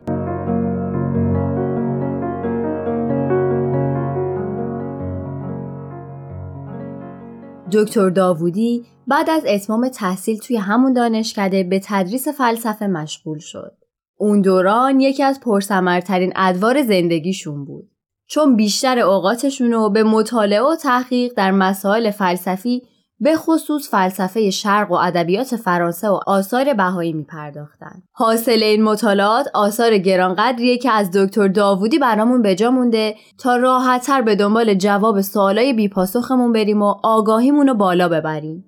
دکتر 7.71 8.09
داوودی 8.09 8.85
بعد 9.07 9.29
از 9.29 9.43
اتمام 9.47 9.89
تحصیل 9.89 10.37
توی 10.37 10.57
همون 10.57 10.93
دانشکده 10.93 11.63
به 11.63 11.81
تدریس 11.83 12.27
فلسفه 12.27 12.87
مشغول 12.87 13.39
شد. 13.39 13.77
اون 14.17 14.41
دوران 14.41 14.99
یکی 14.99 15.23
از 15.23 15.39
پرثمرترین 15.39 16.33
ادوار 16.35 16.81
زندگیشون 16.81 17.65
بود. 17.65 17.92
چون 18.27 18.55
بیشتر 18.55 18.99
اوقاتشون 18.99 19.71
رو 19.71 19.89
به 19.89 20.03
مطالعه 20.03 20.61
و 20.61 20.75
تحقیق 20.75 21.33
در 21.37 21.51
مسائل 21.51 22.11
فلسفی 22.11 22.81
به 23.23 23.35
خصوص 23.35 23.89
فلسفه 23.89 24.49
شرق 24.49 24.91
و 24.91 24.93
ادبیات 24.93 25.55
فرانسه 25.55 26.09
و 26.09 26.19
آثار 26.27 26.73
بهایی 26.73 27.13
می 27.13 27.23
پرداختن. 27.23 28.03
حاصل 28.11 28.63
این 28.63 28.83
مطالعات 28.83 29.47
آثار 29.53 29.97
گرانقدریه 29.97 30.77
که 30.77 30.91
از 30.91 31.11
دکتر 31.11 31.47
داوودی 31.47 31.99
برامون 31.99 32.41
بجا 32.41 32.71
مونده 32.71 33.15
تا 33.37 33.55
راحتتر 33.55 34.21
به 34.21 34.35
دنبال 34.35 34.73
جواب 34.73 35.21
سوالای 35.21 35.73
بیپاسخمون 35.73 36.53
بریم 36.53 36.81
و 36.81 36.95
آگاهیمون 37.03 37.67
رو 37.67 37.73
بالا 37.73 38.09
ببریم. 38.09 38.65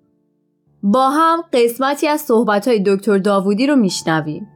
با 0.84 1.10
هم 1.10 1.44
قسمتی 1.54 2.08
از 2.08 2.22
صحبتهای 2.22 2.84
دکتر 2.86 3.18
داوودی 3.18 3.68
رو 3.68 3.76
میشنویم. 3.76 4.48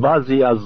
بعضی 0.00 0.42
از 0.42 0.58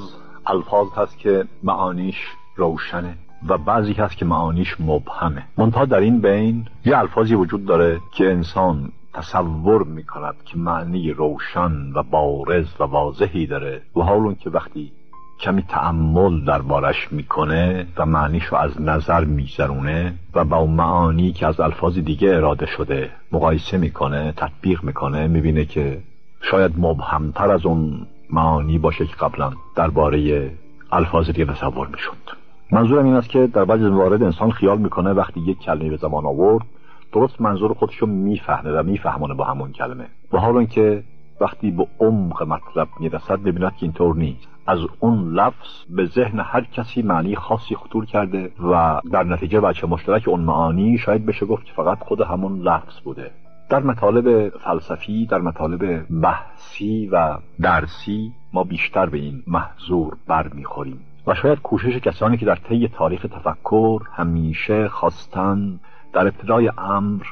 الفاظ 0.46 0.88
هست 0.96 1.18
که 1.18 1.44
معانیش 1.62 2.16
روشنه 2.56 3.14
و 3.48 3.58
بعضی 3.58 3.92
هست 3.92 4.16
که 4.16 4.24
معانیش 4.24 4.76
مبهمه. 4.80 5.44
منتها 5.58 5.84
در 5.84 5.98
این 5.98 6.20
بین 6.20 6.68
یه 6.84 6.98
الفاظی 6.98 7.34
وجود 7.34 7.66
داره 7.66 8.00
که 8.12 8.30
انسان 8.30 8.92
تصور 9.14 9.82
می‌کند 9.82 10.34
که 10.44 10.58
معنی 10.58 11.10
روشن 11.10 11.92
و 11.94 12.02
بارز 12.02 12.66
و 12.80 12.84
واضحی 12.84 13.46
داره 13.46 13.82
و 13.96 14.00
حال 14.00 14.34
که 14.34 14.50
وقتی 14.50 14.92
کمی 15.40 15.62
تعمل 15.62 16.44
دربارش 16.44 17.12
می‌کنه 17.12 17.86
و 17.96 18.06
معنیش 18.06 18.44
رو 18.44 18.56
از 18.56 18.80
نظر 18.80 19.24
میگذرونه 19.24 20.14
و 20.34 20.44
با 20.44 20.66
معانی 20.66 21.32
که 21.32 21.46
از 21.46 21.60
الفاظ 21.60 21.98
دیگه 21.98 22.28
اراده 22.28 22.66
شده 22.66 23.10
مقایسه 23.32 23.76
می‌کنه 23.76 24.32
تطبیق 24.36 24.84
می‌کنه 24.84 25.26
می‌بینه 25.26 25.64
که 25.64 26.02
شاید 26.40 26.72
مبهمتر 26.78 27.50
از 27.50 27.66
اون 27.66 28.06
معانی 28.34 28.78
باشه 28.78 29.06
که 29.06 29.14
قبلا 29.14 29.52
درباره 29.76 30.50
الفاظ 30.92 31.26
دیگه 31.30 31.44
تصور 31.44 31.86
می‌شد 31.88 32.36
منظورم 32.72 33.04
این 33.04 33.14
است 33.14 33.28
که 33.28 33.46
در 33.46 33.64
بعضی 33.64 33.84
موارد 33.84 34.22
انسان 34.22 34.50
خیال 34.50 34.78
می‌کنه 34.78 35.12
وقتی 35.12 35.40
یک 35.40 35.58
کلمه 35.58 35.90
به 35.90 35.96
زمان 35.96 36.26
آورد 36.26 36.64
درست 37.12 37.40
منظور 37.40 37.74
خودش 37.74 37.96
رو 37.96 38.06
می‌فهمه 38.06 38.70
و 38.70 38.82
میفهمونه 38.82 39.34
با 39.34 39.44
همون 39.44 39.72
کلمه. 39.72 40.06
و 40.32 40.38
حال 40.38 40.64
که 40.64 41.04
وقتی 41.40 41.70
به 41.70 41.86
عمق 42.00 42.42
مطلب 42.42 42.88
می‌رسد 43.00 43.38
ببیند 43.38 43.76
که 43.76 43.82
اینطور 43.82 44.16
نیست. 44.16 44.48
از 44.66 44.78
اون 45.00 45.34
لفظ 45.34 45.84
به 45.90 46.04
ذهن 46.04 46.40
هر 46.40 46.64
کسی 46.64 47.02
معنی 47.02 47.36
خاصی 47.36 47.74
خطور 47.74 48.04
کرده 48.04 48.50
و 48.72 49.00
در 49.12 49.24
نتیجه 49.24 49.60
بچه 49.60 49.86
مشترک 49.86 50.28
اون 50.28 50.40
معانی 50.40 50.98
شاید 50.98 51.26
بشه 51.26 51.46
گفت 51.46 51.66
فقط 51.76 51.98
خود 51.98 52.20
همون 52.20 52.58
لفظ 52.58 53.00
بوده. 53.04 53.30
در 53.68 53.82
مطالب 53.82 54.48
فلسفی 54.48 55.26
در 55.26 55.38
مطالب 55.38 56.06
بحثی 56.22 57.06
و 57.12 57.38
درسی 57.60 58.32
ما 58.52 58.64
بیشتر 58.64 59.06
به 59.06 59.18
این 59.18 59.42
محضور 59.46 60.16
برمیخوریم 60.26 61.00
و 61.26 61.34
شاید 61.34 61.60
کوشش 61.62 61.96
کسانی 61.96 62.36
که 62.36 62.46
در 62.46 62.56
طی 62.56 62.88
تاریخ 62.88 63.22
تفکر 63.22 64.02
همیشه 64.12 64.88
خواستن 64.88 65.80
در 66.12 66.26
ابتدای 66.26 66.70
امر 66.78 67.22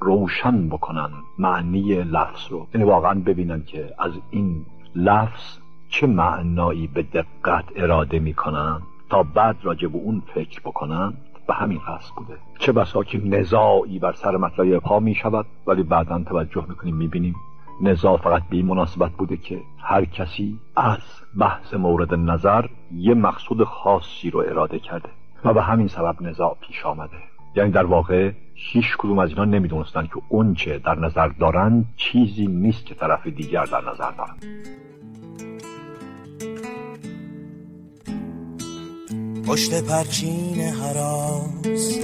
روشن 0.00 0.68
بکنن 0.68 1.10
معنی 1.38 1.94
لفظ 1.94 2.48
رو. 2.50 2.66
یعنی 2.74 2.86
واقعا 2.86 3.14
ببینن 3.14 3.62
که 3.64 3.94
از 3.98 4.12
این 4.30 4.64
لفظ 4.94 5.58
چه 5.88 6.06
معنایی 6.06 6.86
به 6.86 7.02
دقت 7.02 7.64
اراده 7.76 8.18
می‌کنن 8.18 8.82
تا 9.10 9.22
بعد 9.22 9.56
راجع 9.62 9.88
به 9.88 9.98
اون 9.98 10.22
فکر 10.34 10.60
بکنن. 10.60 11.14
به 11.46 11.54
همین 11.54 11.78
قصد 11.78 12.14
بوده. 12.16 12.34
چه 12.58 12.72
بسا 12.72 13.02
که 13.02 13.18
نزاعی 13.18 13.98
بر 13.98 14.12
سر 14.12 14.36
مطلع 14.36 14.78
پا 14.78 15.00
می 15.00 15.14
شود 15.14 15.46
ولی 15.66 15.82
بعدا 15.82 16.24
توجه 16.24 16.64
می‌کنیم 16.68 16.96
می‌بینیم 16.96 17.34
نزاع 17.82 18.16
فقط 18.16 18.42
به 18.50 18.56
این 18.56 18.66
مناسبت 18.66 19.10
بوده 19.10 19.36
که 19.36 19.60
هر 19.78 20.04
کسی 20.04 20.58
از 20.76 20.98
بحث 21.38 21.74
مورد 21.74 22.14
نظر 22.14 22.66
یه 22.94 23.14
مقصود 23.14 23.64
خاصی 23.64 24.30
رو 24.30 24.40
اراده 24.40 24.78
کرده 24.78 25.08
و 25.44 25.54
به 25.54 25.62
همین 25.62 25.88
سبب 25.88 26.16
نزاع 26.20 26.56
پیش 26.60 26.86
آمده. 26.86 27.16
یعنی 27.56 27.70
در 27.70 27.84
واقع 27.84 28.32
هیچ 28.54 28.96
کدوم 28.98 29.18
از 29.18 29.28
اینا 29.28 29.44
نمی‌دونستن 29.44 30.06
که 30.06 30.22
اون 30.28 30.54
چه 30.54 30.78
در 30.78 30.98
نظر 30.98 31.28
دارن 31.28 31.84
چیزی 31.96 32.46
نیست 32.46 32.86
که 32.86 32.94
طرف 32.94 33.26
دیگر 33.26 33.64
در 33.64 33.90
نظر 33.90 34.10
دارن. 34.10 34.34
پشت 39.46 39.82
پرچین 39.82 40.60
حراس. 40.60 41.98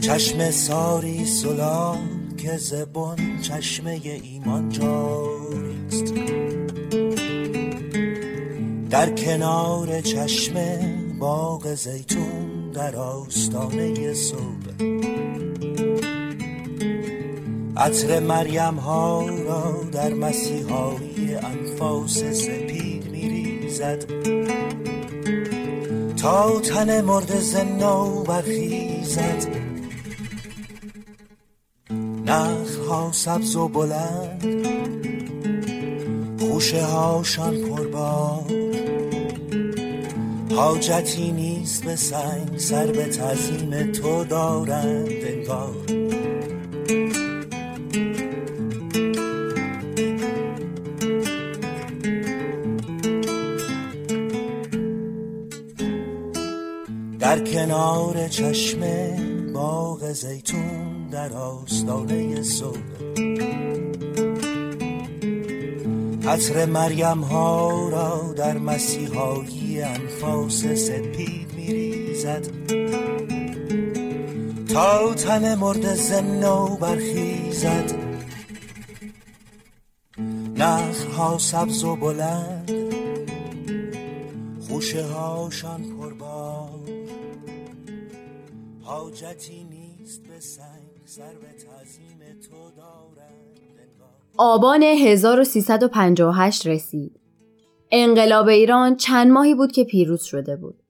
چشم 0.00 0.50
ساری 0.50 1.24
سلال 1.24 1.98
که 2.36 2.56
زبون 2.56 3.40
چشمه 3.42 4.00
ایمان 4.22 4.68
جاریست 4.68 6.14
در 8.90 9.10
کنار 9.10 10.00
چشمه 10.00 10.94
باغ 11.18 11.74
زیتون 11.74 12.70
در 12.74 12.96
آستانه 12.96 14.14
صبح. 14.14 14.90
عطر 17.76 18.20
مریم 18.20 18.74
ها 18.74 19.28
را 19.28 19.84
در 19.92 20.14
مسیحایی 20.14 21.34
انفاس 21.34 22.24
سپید 22.24 23.10
میریزد. 23.10 24.04
تا 26.22 26.60
تن 26.60 27.00
مرد 27.00 27.40
زنو 27.40 28.22
برخیزد. 28.22 29.46
نخل 32.26 32.84
ها 32.88 33.12
سبز 33.12 33.56
و 33.56 33.68
بلند 33.68 34.44
خوشه 36.40 36.84
هاشان 36.84 37.56
پرباد 37.56 38.52
حاجتی 40.56 41.32
نیست 41.32 41.84
به 41.84 41.96
سنگ 41.96 42.58
سر 42.58 42.86
به 42.86 43.04
تعظیم 43.06 43.92
تو 43.92 44.24
دارند 44.24 45.08
انگار. 45.08 46.19
در 57.30 57.44
کنار 57.44 58.28
چشمه 58.28 59.20
باغ 59.54 60.12
زیتون 60.12 61.08
در 61.10 61.32
آستانه 61.32 62.42
صبح. 62.42 62.78
عطر 66.28 66.66
مریم 66.66 67.20
ها 67.20 67.88
را 67.88 68.34
در 68.36 68.58
مسیحایی 68.58 69.82
انفاس 69.82 70.66
سپید 70.66 71.52
میریزد. 71.56 72.46
تا 74.68 75.14
تن 75.14 75.54
مرد 75.54 75.94
زنو 75.94 76.76
برخیزد. 76.76 77.92
نخل 80.56 81.10
ها 81.10 81.38
سبز 81.38 81.84
و 81.84 81.96
بلند 81.96 82.70
خوشه 84.68 85.06
هاشان 85.06 85.82
پربار 85.82 86.19
حاجتی 88.90 89.64
نیست 89.64 90.22
به 90.22 90.40
سنگ 90.40 91.00
سر 91.04 91.32
تو 92.50 92.70
دارند 92.76 93.60
آبان 94.38 94.82
1358 94.82 96.66
رسید. 96.66 97.20
انقلاب 97.90 98.48
ایران 98.48 98.96
چند 98.96 99.30
ماهی 99.30 99.54
بود 99.54 99.72
که 99.72 99.84
پیروز 99.84 100.22
شده 100.22 100.56
بود. 100.56 100.82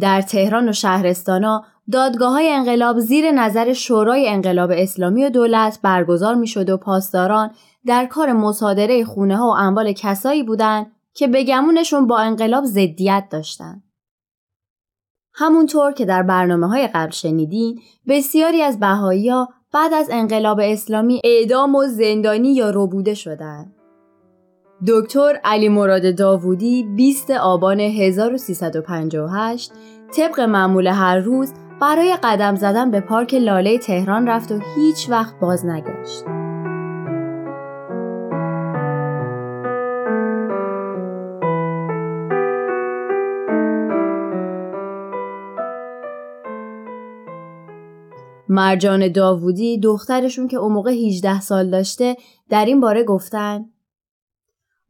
در 0.00 0.22
تهران 0.22 0.68
و 0.68 0.72
شهرستانا 0.72 1.64
دادگاه 1.92 2.32
های 2.32 2.48
انقلاب 2.48 2.98
زیر 2.98 3.30
نظر 3.30 3.72
شورای 3.72 4.28
انقلاب 4.28 4.70
اسلامی 4.74 5.24
و 5.24 5.30
دولت 5.30 5.78
برگزار 5.82 6.34
می 6.34 6.46
شد 6.46 6.70
و 6.70 6.76
پاسداران 6.76 7.50
در 7.86 8.06
کار 8.06 8.32
مصادره 8.32 9.04
خونه 9.04 9.36
ها 9.36 9.46
و 9.48 9.56
اموال 9.56 9.92
کسایی 9.92 10.42
بودند 10.42 10.92
که 11.14 11.28
به 11.28 11.44
گمونشون 11.44 12.06
با 12.06 12.18
انقلاب 12.18 12.64
زدیت 12.64 13.24
داشتند. 13.30 13.89
همونطور 15.40 15.92
که 15.92 16.04
در 16.04 16.22
برنامه 16.22 16.68
های 16.68 16.86
قبل 16.86 17.10
شنیدین 17.10 17.80
بسیاری 18.08 18.62
از 18.62 18.80
بهایی 18.80 19.30
بعد 19.72 19.94
از 19.94 20.08
انقلاب 20.12 20.60
اسلامی 20.62 21.20
اعدام 21.24 21.74
و 21.74 21.86
زندانی 21.86 22.54
یا 22.54 22.70
ربوده 22.74 23.14
شدند. 23.14 23.74
دکتر 24.88 25.40
علی 25.44 25.68
مراد 25.68 26.16
داوودی 26.16 26.82
20 26.96 27.30
آبان 27.30 27.80
1358 27.80 29.72
طبق 30.16 30.40
معمول 30.40 30.86
هر 30.86 31.18
روز 31.18 31.52
برای 31.80 32.16
قدم 32.22 32.54
زدن 32.56 32.90
به 32.90 33.00
پارک 33.00 33.34
لاله 33.34 33.78
تهران 33.78 34.28
رفت 34.28 34.52
و 34.52 34.60
هیچ 34.76 35.10
وقت 35.10 35.40
باز 35.40 35.66
نگشت. 35.66 36.39
مرجان 48.52 49.12
داوودی 49.12 49.78
دخترشون 49.78 50.48
که 50.48 50.56
اون 50.56 50.72
موقع 50.72 50.90
18 50.90 51.40
سال 51.40 51.70
داشته 51.70 52.16
در 52.48 52.64
این 52.64 52.80
باره 52.80 53.04
گفتن 53.04 53.64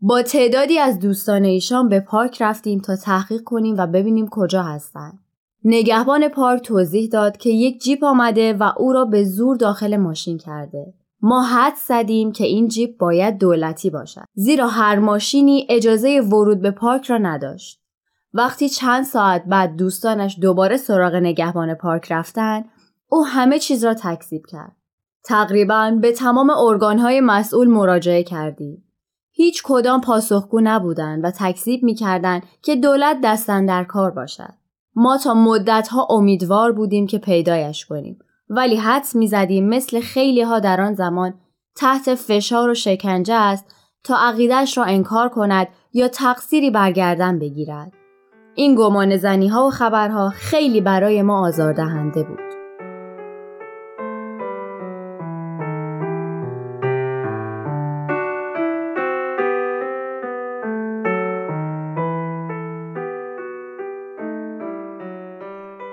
با 0.01 0.23
تعدادی 0.23 0.79
از 0.79 0.99
دوستان 0.99 1.45
ایشان 1.45 1.89
به 1.89 2.01
پارک 2.01 2.43
رفتیم 2.43 2.81
تا 2.81 2.97
تحقیق 2.97 3.41
کنیم 3.43 3.75
و 3.79 3.87
ببینیم 3.87 4.29
کجا 4.31 4.63
هستند. 4.63 5.19
نگهبان 5.65 6.29
پارک 6.29 6.63
توضیح 6.63 7.09
داد 7.09 7.37
که 7.37 7.51
یک 7.51 7.83
جیپ 7.83 8.05
آمده 8.05 8.53
و 8.53 8.73
او 8.77 8.93
را 8.93 9.05
به 9.05 9.25
زور 9.25 9.57
داخل 9.57 9.97
ماشین 9.97 10.39
کرده. 10.39 10.95
ما 11.23 11.43
حد 11.43 11.75
زدیم 11.89 12.33
که 12.33 12.45
این 12.45 12.69
جیپ 12.69 12.99
باید 12.99 13.39
دولتی 13.39 13.91
باشد 13.91 14.25
زیرا 14.35 14.67
هر 14.69 14.99
ماشینی 14.99 15.67
اجازه 15.71 16.21
ورود 16.21 16.61
به 16.61 16.71
پارک 16.71 17.05
را 17.05 17.19
نداشت. 17.19 17.81
وقتی 18.35 18.69
چند 18.69 19.05
ساعت 19.05 19.45
بعد 19.45 19.77
دوستانش 19.77 20.37
دوباره 20.41 20.77
سراغ 20.77 21.15
نگهبان 21.15 21.75
پارک 21.75 22.13
رفتن 22.13 22.65
او 23.13 23.27
همه 23.27 23.59
چیز 23.59 23.85
را 23.85 23.95
تکذیب 23.95 24.47
کرد. 24.47 24.77
تقریبا 25.25 25.99
به 26.01 26.13
تمام 26.13 26.51
ارگانهای 26.51 27.21
مسئول 27.21 27.69
مراجعه 27.69 28.23
کردیم. 28.23 28.85
هیچ 29.31 29.63
کدام 29.65 30.01
پاسخگو 30.01 30.61
نبودند 30.63 31.25
و 31.25 31.31
تکذیب 31.31 31.83
می‌کردند 31.83 32.43
که 32.63 32.77
دولت 32.77 33.21
دستن 33.25 33.67
در 33.67 33.85
کار 33.85 34.11
باشد. 34.11 34.55
ما 34.95 35.19
تا 35.19 35.35
مدتها 35.35 36.07
امیدوار 36.11 36.73
بودیم 36.73 37.07
که 37.07 37.19
پیدایش 37.19 37.87
کنیم 37.87 38.19
ولی 38.49 38.77
حدس 38.77 39.17
می‌زدیم 39.17 39.69
مثل 39.69 40.01
خیلی 40.01 40.43
ها 40.43 40.59
در 40.59 40.81
آن 40.81 40.95
زمان 40.95 41.35
تحت 41.77 42.15
فشار 42.15 42.71
و 42.71 42.75
شکنجه 42.75 43.35
است 43.35 43.65
تا 44.05 44.17
عقیدش 44.19 44.79
را 44.79 44.85
انکار 44.85 45.29
کند 45.29 45.69
یا 45.93 46.09
تقصیری 46.09 46.71
برگردن 46.71 47.39
بگیرد. 47.39 47.93
این 48.55 48.75
گمان 48.75 49.17
زنی 49.17 49.49
ها 49.49 49.67
و 49.67 49.71
خبرها 49.71 50.31
خیلی 50.31 50.81
برای 50.81 51.23
ما 51.23 51.47
آزاردهنده 51.47 52.23
بود. 52.23 52.50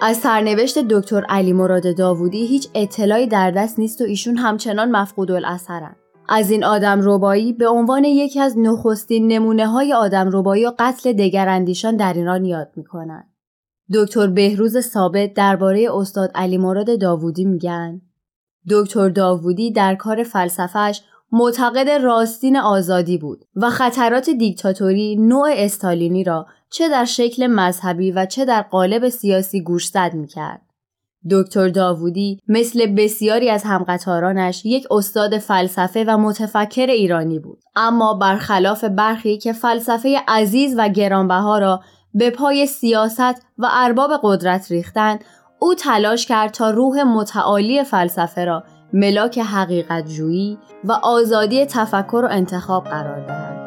از 0.02 0.18
سرنوشت 0.18 0.80
دکتر 0.80 1.26
علی 1.30 1.54
مراد 1.54 1.98
داوودی 1.98 2.48
هیچ 2.48 2.70
اطلاعی 2.76 3.28
در 3.28 3.52
دست 3.52 3.80
نیست 3.80 4.02
و 4.02 4.04
ایشون 4.04 4.38
همچنان 4.38 4.92
مفقود 4.92 5.32
الاثرن. 5.32 5.96
از 6.30 6.52
این 6.52 6.64
آدم 6.64 7.00
ربایی 7.04 7.54
به 7.54 7.68
عنوان 7.68 8.04
یکی 8.04 8.40
از 8.40 8.58
نخستین 8.58 9.28
نمونه 9.28 9.68
های 9.68 9.94
آدم 9.94 10.30
ربایی 10.34 10.66
و 10.66 10.72
قتل 10.80 11.14
دگراندیشان 11.14 11.96
در 11.96 12.14
ایران 12.14 12.46
یاد 12.46 12.72
می‌کنن. 12.76 13.24
دکتر 13.94 14.28
بهروز 14.28 14.80
ثابت 14.80 15.34
درباره 15.34 15.88
استاد 15.94 16.32
علی 16.36 16.58
مراد 16.58 17.00
داوودی 17.00 17.46
میگن 17.46 18.02
دکتر 18.70 19.10
داوودی 19.10 19.72
در 19.72 19.96
کار 19.96 20.24
فلسفهش 20.24 21.02
معتقد 21.32 21.90
راستین 21.90 22.58
آزادی 22.58 23.18
بود 23.18 23.46
و 23.56 23.70
خطرات 23.70 24.30
دیکتاتوری 24.30 25.16
نوع 25.16 25.50
استالینی 25.54 26.24
را 26.24 26.46
چه 26.70 26.90
در 26.90 27.06
شکل 27.06 27.48
مذهبی 27.48 28.12
و 28.12 28.26
چه 28.26 28.46
در 28.46 28.62
قالب 28.62 29.10
سیاسی 29.10 29.62
گوشزد 29.62 30.12
می‌کرد. 30.14 30.62
دکتر 31.32 31.68
داوودی 31.68 32.40
مثل 32.48 32.86
بسیاری 32.96 33.50
از 33.50 33.64
همقطارانش 33.64 34.66
یک 34.66 34.88
استاد 34.92 35.38
فلسفه 35.38 36.06
و 36.08 36.18
متفکر 36.18 36.86
ایرانی 36.86 37.40
بود 37.40 37.60
اما 37.76 38.14
برخلاف 38.14 38.84
برخی 38.84 39.38
که 39.38 39.54
فلسفه 39.54 40.18
عزیز 40.28 40.76
و 40.78 40.90
گرانبها 40.90 41.58
را 41.58 41.82
به 42.14 42.30
پای 42.30 42.66
سیاست 42.66 43.46
و 43.58 43.68
ارباب 43.72 44.12
قدرت 44.24 44.72
ریختند 44.72 45.24
او 45.60 45.76
تلاش 45.76 46.26
کرد 46.26 46.52
تا 46.52 46.70
روح 46.70 47.04
متعالی 47.04 47.84
فلسفه 47.84 48.46
را 48.46 48.64
ملاک 48.94 49.40
حقیقت 49.40 50.08
جویی 50.08 50.58
و 50.84 50.92
آزادی 50.92 51.66
تفکر 51.66 52.22
و 52.24 52.28
انتخاب 52.32 52.84
قرار 52.84 53.26
دهد. 53.26 53.58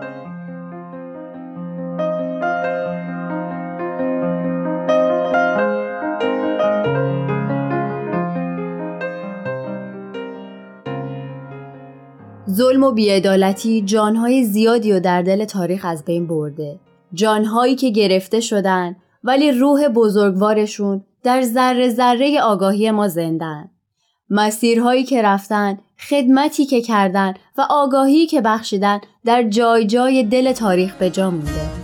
ظلم 12.51 12.85
و 12.85 12.93
بیعدالتی 12.93 13.83
جانهای 13.83 14.45
زیادی 14.45 14.93
و 14.93 15.01
در 15.01 15.23
دل 15.23 15.45
تاریخ 15.45 15.85
از 15.85 16.05
بین 16.05 16.27
برده. 16.27 16.81
جانهایی 17.15 17.75
که 17.75 17.91
گرفته 17.91 18.41
شدن 18.41 18.97
ولی 19.25 19.53
روح 19.53 19.89
بزرگوارشون 19.89 21.05
در 21.23 21.43
ذره 21.43 21.89
ذره 21.89 22.41
آگاهی 22.41 22.91
ما 22.91 23.09
زندن. 23.09 23.71
مسیرهایی 24.31 25.05
که 25.05 25.23
رفتن، 25.23 25.79
خدمتی 26.09 26.67
که 26.67 26.81
کردن 26.81 27.35
و 27.59 27.67
آگاهی 27.71 28.27
که 28.27 28.41
بخشیدن 28.41 29.01
در 29.25 29.43
جای 29.43 29.87
جای 29.87 30.25
دل 30.25 30.53
تاریخ 30.53 30.95
به 30.95 31.11
جا 31.11 31.31
مونده. 31.31 31.80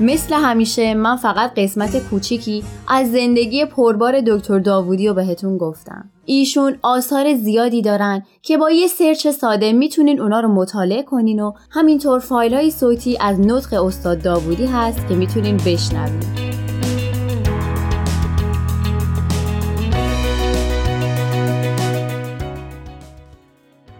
مثل 0.00 0.34
همیشه 0.34 0.94
من 0.94 1.16
فقط 1.16 1.54
قسمت 1.56 2.08
کوچیکی 2.10 2.64
از 2.88 3.12
زندگی 3.12 3.64
پربار 3.64 4.20
دکتر 4.20 4.58
داوودی 4.58 5.08
رو 5.08 5.14
بهتون 5.14 5.58
گفتم. 5.58 6.10
ایشون 6.24 6.78
آثار 6.82 7.34
زیادی 7.34 7.82
دارن 7.82 8.22
که 8.42 8.56
با 8.56 8.70
یه 8.70 8.86
سرچ 8.86 9.26
ساده 9.28 9.72
می‌تونین 9.72 10.20
اونا 10.20 10.40
رو 10.40 10.48
مطالعه 10.48 11.02
کنین 11.02 11.40
و 11.40 11.52
همینطور 11.70 12.20
فایل 12.20 12.54
های 12.54 12.70
صوتی 12.70 13.18
از 13.20 13.40
نطق 13.40 13.82
استاد 13.82 14.22
داوودی 14.22 14.66
هست 14.66 15.08
که 15.08 15.14
می‌تونین 15.14 15.56
بشنوین. 15.56 16.22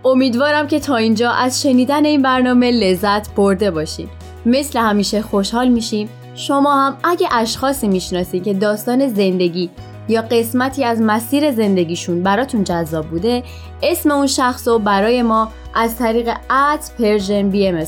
امیدوارم 0.05 0.67
که 0.67 0.81
تا 0.81 0.97
اینجا 0.97 1.31
از 1.31 1.63
شنیدن 1.63 2.05
این 2.05 2.23
برنامه 2.23 2.71
لذت 2.71 3.35
برده 3.35 3.71
باشین. 3.71 4.09
مثل 4.47 4.79
همیشه 4.79 5.23
خوشحال 5.23 5.69
میشیم. 5.69 6.09
شما 6.35 6.87
هم 6.87 6.97
اگه 7.05 7.29
اشخاصی 7.33 7.89
می‌شناسید 7.89 8.45
که 8.45 8.55
داستان 8.55 9.09
زندگی 9.09 9.71
یا 10.09 10.23
قسمتی 10.23 10.85
از 10.85 11.01
مسیر 11.01 11.53
زندگیشون 11.53 12.23
براتون 12.23 12.65
جذاب 12.65 13.07
بوده 13.07 13.43
اسم 13.83 14.11
اون 14.11 14.27
شخص 14.27 14.69
رو 14.69 14.79
برای 14.79 15.23
ما 15.23 15.49
از 15.75 15.99
طریق 15.99 16.29
at 16.51 16.91
Persian 16.99 17.51
BM 17.51 17.85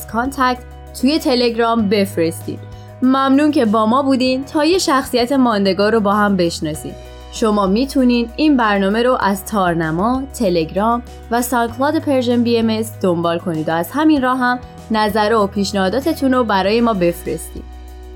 توی 1.01 1.19
تلگرام 1.19 1.89
بفرستید. 1.89 2.59
ممنون 3.03 3.51
که 3.51 3.65
با 3.65 3.87
ما 3.87 4.03
بودین 4.03 4.45
تا 4.45 4.65
یه 4.65 4.79
شخصیت 4.79 5.33
ماندگار 5.33 5.93
رو 5.93 6.01
با 6.01 6.13
هم 6.13 6.37
بشناسید. 6.37 6.95
شما 7.33 7.67
می‌تونین 7.67 8.29
این 8.37 8.57
برنامه 8.57 9.03
رو 9.03 9.19
از 9.21 9.47
تارنما، 9.47 10.23
تلگرام 10.39 11.03
و 11.31 11.43
SoundCloud 11.43 11.99
Persian 11.99 12.43
BM 12.43 12.83
دنبال 13.03 13.39
کنید 13.39 13.69
و 13.69 13.73
از 13.73 13.91
همین 13.91 14.23
راه 14.23 14.39
هم 14.39 14.59
نظر 14.93 15.35
و 15.35 15.47
پیشنهاداتتون 15.47 16.35
رو 16.35 16.45
برای 16.45 16.81
ما 16.81 16.95
بفرستید 16.95 17.65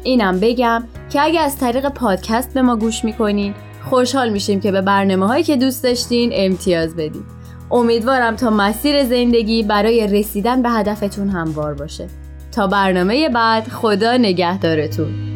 اینم 0.02 0.40
بگم 0.40 0.84
که 1.10 1.22
اگه 1.22 1.40
از 1.40 1.58
طریق 1.58 1.88
پادکست 1.88 2.54
به 2.54 2.62
ما 2.62 2.76
گوش 2.76 3.04
می‌کنین 3.04 3.54
خوشحال 3.90 4.30
میشیم 4.30 4.60
که 4.60 4.72
به 4.72 4.80
برنامه 4.80 5.26
هایی 5.26 5.44
که 5.44 5.56
دوست 5.56 5.82
داشتین 5.84 6.30
امتیاز 6.34 6.96
بدید 6.96 7.24
امیدوارم 7.70 8.36
تا 8.36 8.50
مسیر 8.50 9.04
زندگی 9.04 9.62
برای 9.62 10.06
رسیدن 10.06 10.62
به 10.62 10.70
هدفتون 10.70 11.28
هموار 11.28 11.74
باشه. 11.74 12.08
تا 12.52 12.66
برنامه 12.66 13.28
بعد 13.28 13.68
خدا 13.68 14.16
نگهدارتون. 14.16 15.34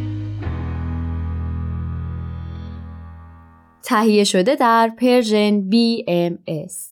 تهیه 3.82 4.24
شده 4.24 4.55
در 4.55 4.91
پرژن 4.99 5.70
BMS 5.70 6.88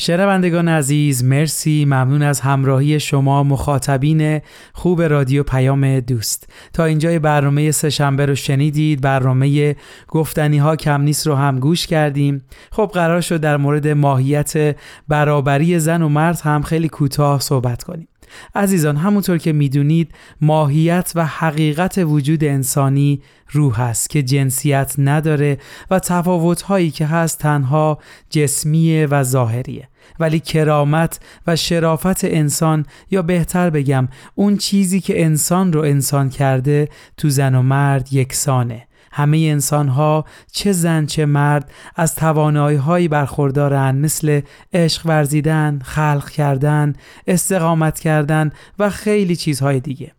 شنوندگان 0.00 0.68
عزیز 0.68 1.24
مرسی. 1.24 1.84
ممنون 1.84 2.22
از 2.22 2.40
همراهی 2.40 3.00
شما 3.00 3.42
مخاطبین 3.42 4.40
خوب 4.72 5.02
رادیو 5.02 5.42
پیام 5.42 6.00
دوست. 6.00 6.52
تا 6.72 6.84
اینجای 6.84 7.18
برنامه 7.18 7.70
سهشنبه 7.70 8.26
رو 8.26 8.34
شنیدید. 8.34 9.00
برنامه 9.00 9.76
گفتنی 10.08 10.58
ها 10.58 10.76
کم 10.76 11.00
نیست 11.00 11.26
رو 11.26 11.34
هم 11.34 11.58
گوش 11.58 11.86
کردیم. 11.86 12.42
خب 12.72 12.90
قرار 12.94 13.20
شد 13.20 13.40
در 13.40 13.56
مورد 13.56 13.88
ماهیت 13.88 14.76
برابری 15.08 15.78
زن 15.78 16.02
و 16.02 16.08
مرد 16.08 16.40
هم 16.40 16.62
خیلی 16.62 16.88
کوتاه 16.88 17.40
صحبت 17.40 17.82
کنیم. 17.82 18.08
عزیزان 18.54 18.96
همونطور 18.96 19.38
که 19.38 19.52
می‌دونید 19.52 20.14
ماهیت 20.40 21.12
و 21.14 21.26
حقیقت 21.26 21.98
وجود 21.98 22.44
انسانی 22.44 23.22
روح 23.50 23.80
است 23.80 24.10
که 24.10 24.22
جنسیت 24.22 24.94
نداره 24.98 25.58
و 25.90 25.98
تفاوتهایی 25.98 26.90
که 26.90 27.06
هست 27.06 27.38
تنها 27.38 27.98
جسمیه 28.30 29.06
و 29.06 29.22
ظاهریه. 29.22 29.89
ولی 30.20 30.40
کرامت 30.40 31.20
و 31.46 31.56
شرافت 31.56 32.24
انسان 32.24 32.86
یا 33.10 33.22
بهتر 33.22 33.70
بگم 33.70 34.08
اون 34.34 34.56
چیزی 34.56 35.00
که 35.00 35.24
انسان 35.24 35.72
رو 35.72 35.80
انسان 35.80 36.30
کرده 36.30 36.88
تو 37.16 37.28
زن 37.28 37.54
و 37.54 37.62
مرد 37.62 38.12
یکسانه. 38.12 38.86
همه 39.12 39.38
انسان 39.38 39.88
ها 39.88 40.24
چه 40.52 40.72
زن 40.72 41.06
چه 41.06 41.26
مرد 41.26 41.70
از 41.96 42.14
توانایی 42.14 42.76
هایی 42.76 43.08
برخوردارن 43.08 43.96
مثل 43.96 44.40
عشق 44.72 45.06
ورزیدن، 45.06 45.80
خلق 45.84 46.30
کردن، 46.30 46.92
استقامت 47.26 48.00
کردن 48.00 48.50
و 48.78 48.90
خیلی 48.90 49.36
چیزهای 49.36 49.80
دیگه. 49.80 50.12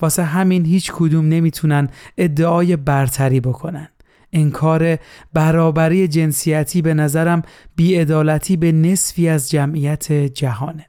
واسه 0.00 0.22
همین 0.22 0.64
هیچ 0.64 0.92
کدوم 0.92 1.28
نمی‌تونن 1.28 1.88
ادعای 2.18 2.76
برتری 2.76 3.40
بکنن. 3.40 3.88
انکار 4.32 4.98
برابری 5.32 6.08
جنسیتی 6.08 6.82
به 6.82 6.94
نظرم 6.94 7.42
بیعدالتی 7.76 8.56
به 8.56 8.72
نصفی 8.72 9.28
از 9.28 9.50
جمعیت 9.50 10.12
جهانه. 10.12 10.86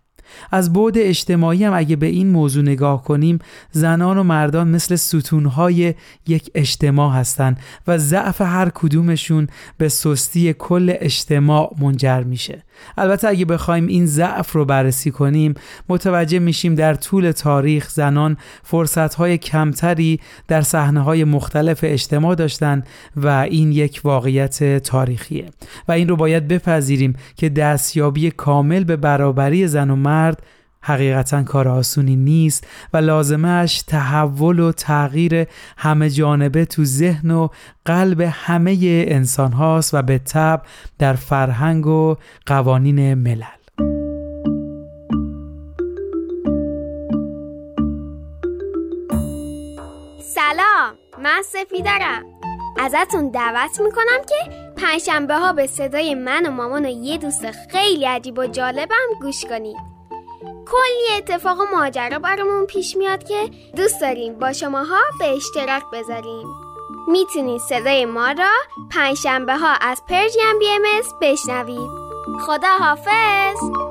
از 0.52 0.74
بعد 0.74 0.98
اجتماعی 0.98 1.64
هم 1.64 1.74
اگه 1.74 1.96
به 1.96 2.06
این 2.06 2.30
موضوع 2.30 2.64
نگاه 2.64 3.04
کنیم 3.04 3.40
زنان 3.72 4.18
و 4.18 4.24
مردان 4.24 4.68
مثل 4.68 4.96
ستونهای 4.96 5.94
یک 6.28 6.52
اجتماع 6.56 7.14
هستند 7.14 7.60
و 7.88 7.98
ضعف 7.98 8.42
هر 8.42 8.70
کدومشون 8.70 9.48
به 9.78 9.90
سستی 9.90 10.54
کل 10.54 10.94
اجتماع 11.00 11.76
منجر 11.80 12.24
میشه. 12.24 12.64
البته 12.98 13.28
اگه 13.28 13.46
بخوایم 13.46 13.88
این 13.88 14.06
ضعف 14.06 14.52
رو 14.52 14.66
بررسی 14.66 15.12
کنیم 15.12 15.54
متوجه 15.90 16.40
میشیم 16.40 16.76
در 16.76 16.94
طول 16.94 17.32
تاریخ 17.32 17.90
زنان 17.90 18.38
فرصتهای 18.64 19.38
کمتری 19.38 20.20
در 20.48 20.62
صحنه 20.62 21.02
های 21.02 21.24
مختلف 21.24 21.80
اجتماع 21.84 22.36
داشتن 22.36 22.84
و 23.16 23.28
این 23.28 23.72
یک 23.72 24.02
واقعیت 24.04 24.78
تاریخیه. 24.78 25.46
و 25.88 25.92
این 25.92 26.08
رو 26.08 26.16
باید 26.16 26.48
بپذیریم 26.48 27.16
که 27.36 27.50
دستیابی 27.50 28.32
کامل 28.32 28.84
به 28.84 28.96
برابری 28.96 29.68
زن 29.68 29.90
و 29.90 29.96
مرد 29.96 30.44
حقیقتا 30.84 31.44
کار 31.44 31.68
آسونی 31.68 32.16
نیست 32.16 32.68
و 32.94 32.98
لازمش 32.98 33.82
تحول 33.82 34.60
و 34.60 34.72
تغییر 34.72 35.48
همه 35.78 36.10
جانبه 36.10 36.66
تو 36.66 36.84
ذهن 36.84 37.32
و 37.32 37.48
قلب 37.86 38.22
همه 38.22 38.78
انسان 39.08 39.52
هاست 39.52 39.94
و 39.94 40.02
به 40.02 40.18
طب 40.18 40.62
در 41.00 41.14
فرهنگ 41.14 41.88
و 41.88 42.16
قوانین 42.46 43.14
ملل. 43.14 43.44
سلام 50.36 50.94
من 51.24 51.42
سفیدرم 51.46 52.24
ازتون 52.80 53.32
دعوت 53.32 53.82
می‌کنم 53.82 54.26
که 54.30 54.52
پنجشنبه 54.78 55.36
ها 55.36 55.54
به 55.54 55.68
صدای 55.68 56.16
من 56.16 56.46
و 56.46 56.52
مامان 56.52 56.86
و 56.86 56.90
یه 56.90 57.18
دوست 57.18 57.52
خیلی 57.52 58.06
عجیب 58.06 58.38
و 58.38 58.48
جالبم 58.48 59.08
گوش 59.22 59.46
کنید. 59.46 59.91
کلی 60.42 61.18
اتفاق 61.18 61.60
و 61.60 61.64
ماجرا 61.76 62.20
برامون 62.20 62.66
پیش 62.66 62.98
میاد 62.98 63.24
که 63.24 63.50
دوست 63.76 64.02
داریم 64.02 64.40
با 64.40 64.54
شماها 64.54 65.00
به 65.20 65.26
اشتراک 65.26 65.84
بذاریم. 65.94 66.48
می‌تونید 67.08 67.62
صدای 67.62 68.06
ما 68.06 68.32
را 68.32 68.52
پنجشنبه 68.92 69.58
ها 69.58 69.74
از 69.82 70.02
پرژیم 70.10 70.60
بی 70.60 70.70
ام 70.70 70.82
بشنوید. 71.22 71.90
خدا 72.46 72.78
حافظ 72.80 73.91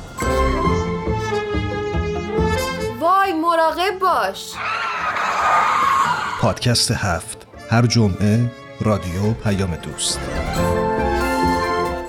مراقب 3.61 3.99
باش. 3.99 4.53
پادکست 6.41 6.91
هفت. 6.91 7.47
هر 7.69 7.85
جمعه 7.85 8.51
رادیو 8.81 9.33
پیام 9.43 9.75
دوست. 9.75 10.19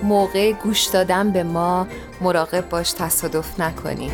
موقع 0.02 0.52
گوش 0.52 0.84
دادن 0.84 1.32
به 1.32 1.42
ما 1.42 1.86
مراقب 2.20 2.68
باش 2.68 2.92
تصادف 2.92 3.60
نکنی. 3.60 4.10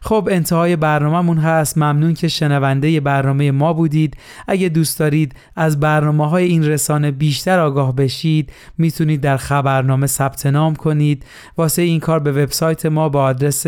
خب 0.00 0.28
انتهای 0.30 0.76
برنامهمون 0.76 1.38
هست. 1.38 1.78
ممنون 1.78 2.14
که 2.14 2.28
شنونده 2.28 3.00
برنامه 3.00 3.50
ما 3.50 3.72
بودید. 3.72 4.16
اگه 4.48 4.68
دوست 4.68 4.98
دارید 4.98 5.34
از 5.56 5.80
برنامه 5.80 6.28
های 6.28 6.44
این 6.44 6.64
رسانه 6.64 7.10
بیشتر 7.10 7.58
آگاه 7.58 7.96
بشید 7.96 8.52
می‌تونید 8.78 9.20
در 9.20 9.36
خبرنامه 9.36 10.06
ثبت 10.06 10.46
نام 10.46 10.74
کنید. 10.74 11.24
واسه 11.56 11.82
این 11.82 12.00
کار 12.00 12.18
به 12.18 12.32
وبسایت 12.32 12.86
ما 12.86 13.08
با 13.08 13.22
آدرس 13.22 13.66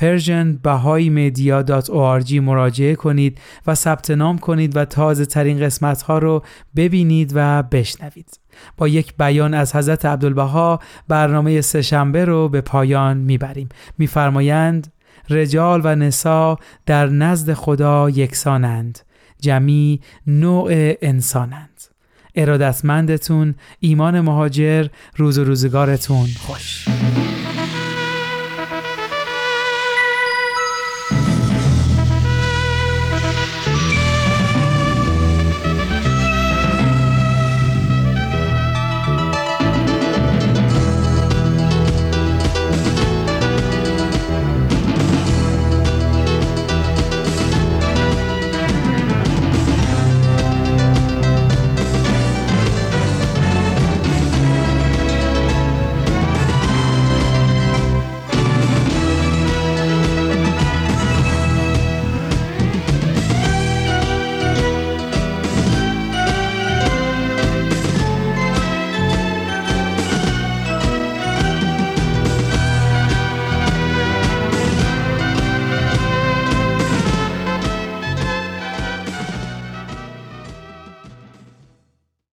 persianbahaimedia.org 0.00 2.32
مراجعه 2.32 2.94
کنید 2.94 3.38
و 3.66 3.74
ثبت 3.74 4.10
نام 4.10 4.38
کنید 4.38 4.76
و 4.76 4.84
تازه 4.84 5.26
ترین 5.26 5.60
قسمت 5.60 6.02
ها 6.02 6.18
رو 6.18 6.42
ببینید 6.76 7.32
و 7.34 7.62
بشنوید. 7.62 8.40
با 8.76 8.88
یک 8.88 9.16
بیان 9.16 9.54
از 9.54 9.76
حضرت 9.76 10.04
عبدالبها 10.04 10.80
برنامه 11.08 11.60
سهشنبه 11.60 12.24
رو 12.24 12.48
به 12.48 12.60
پایان 12.60 13.16
می‌بریم. 13.16 13.68
میفرمایند 13.98 14.92
رجال 15.30 15.80
و 15.84 15.94
نسا 15.94 16.58
در 16.86 17.06
نزد 17.06 17.52
خدا 17.52 18.10
یکسانند. 18.10 18.98
جمی 19.40 20.00
نوع 20.26 20.72
انسانند. 21.02 21.80
ارادتمندتون 22.34 23.54
ایمان 23.80 24.20
مهاجر 24.20 24.86
روز 25.16 25.38
و 25.38 25.44
روزگارتون 25.44 26.26
خوش. 26.38 26.88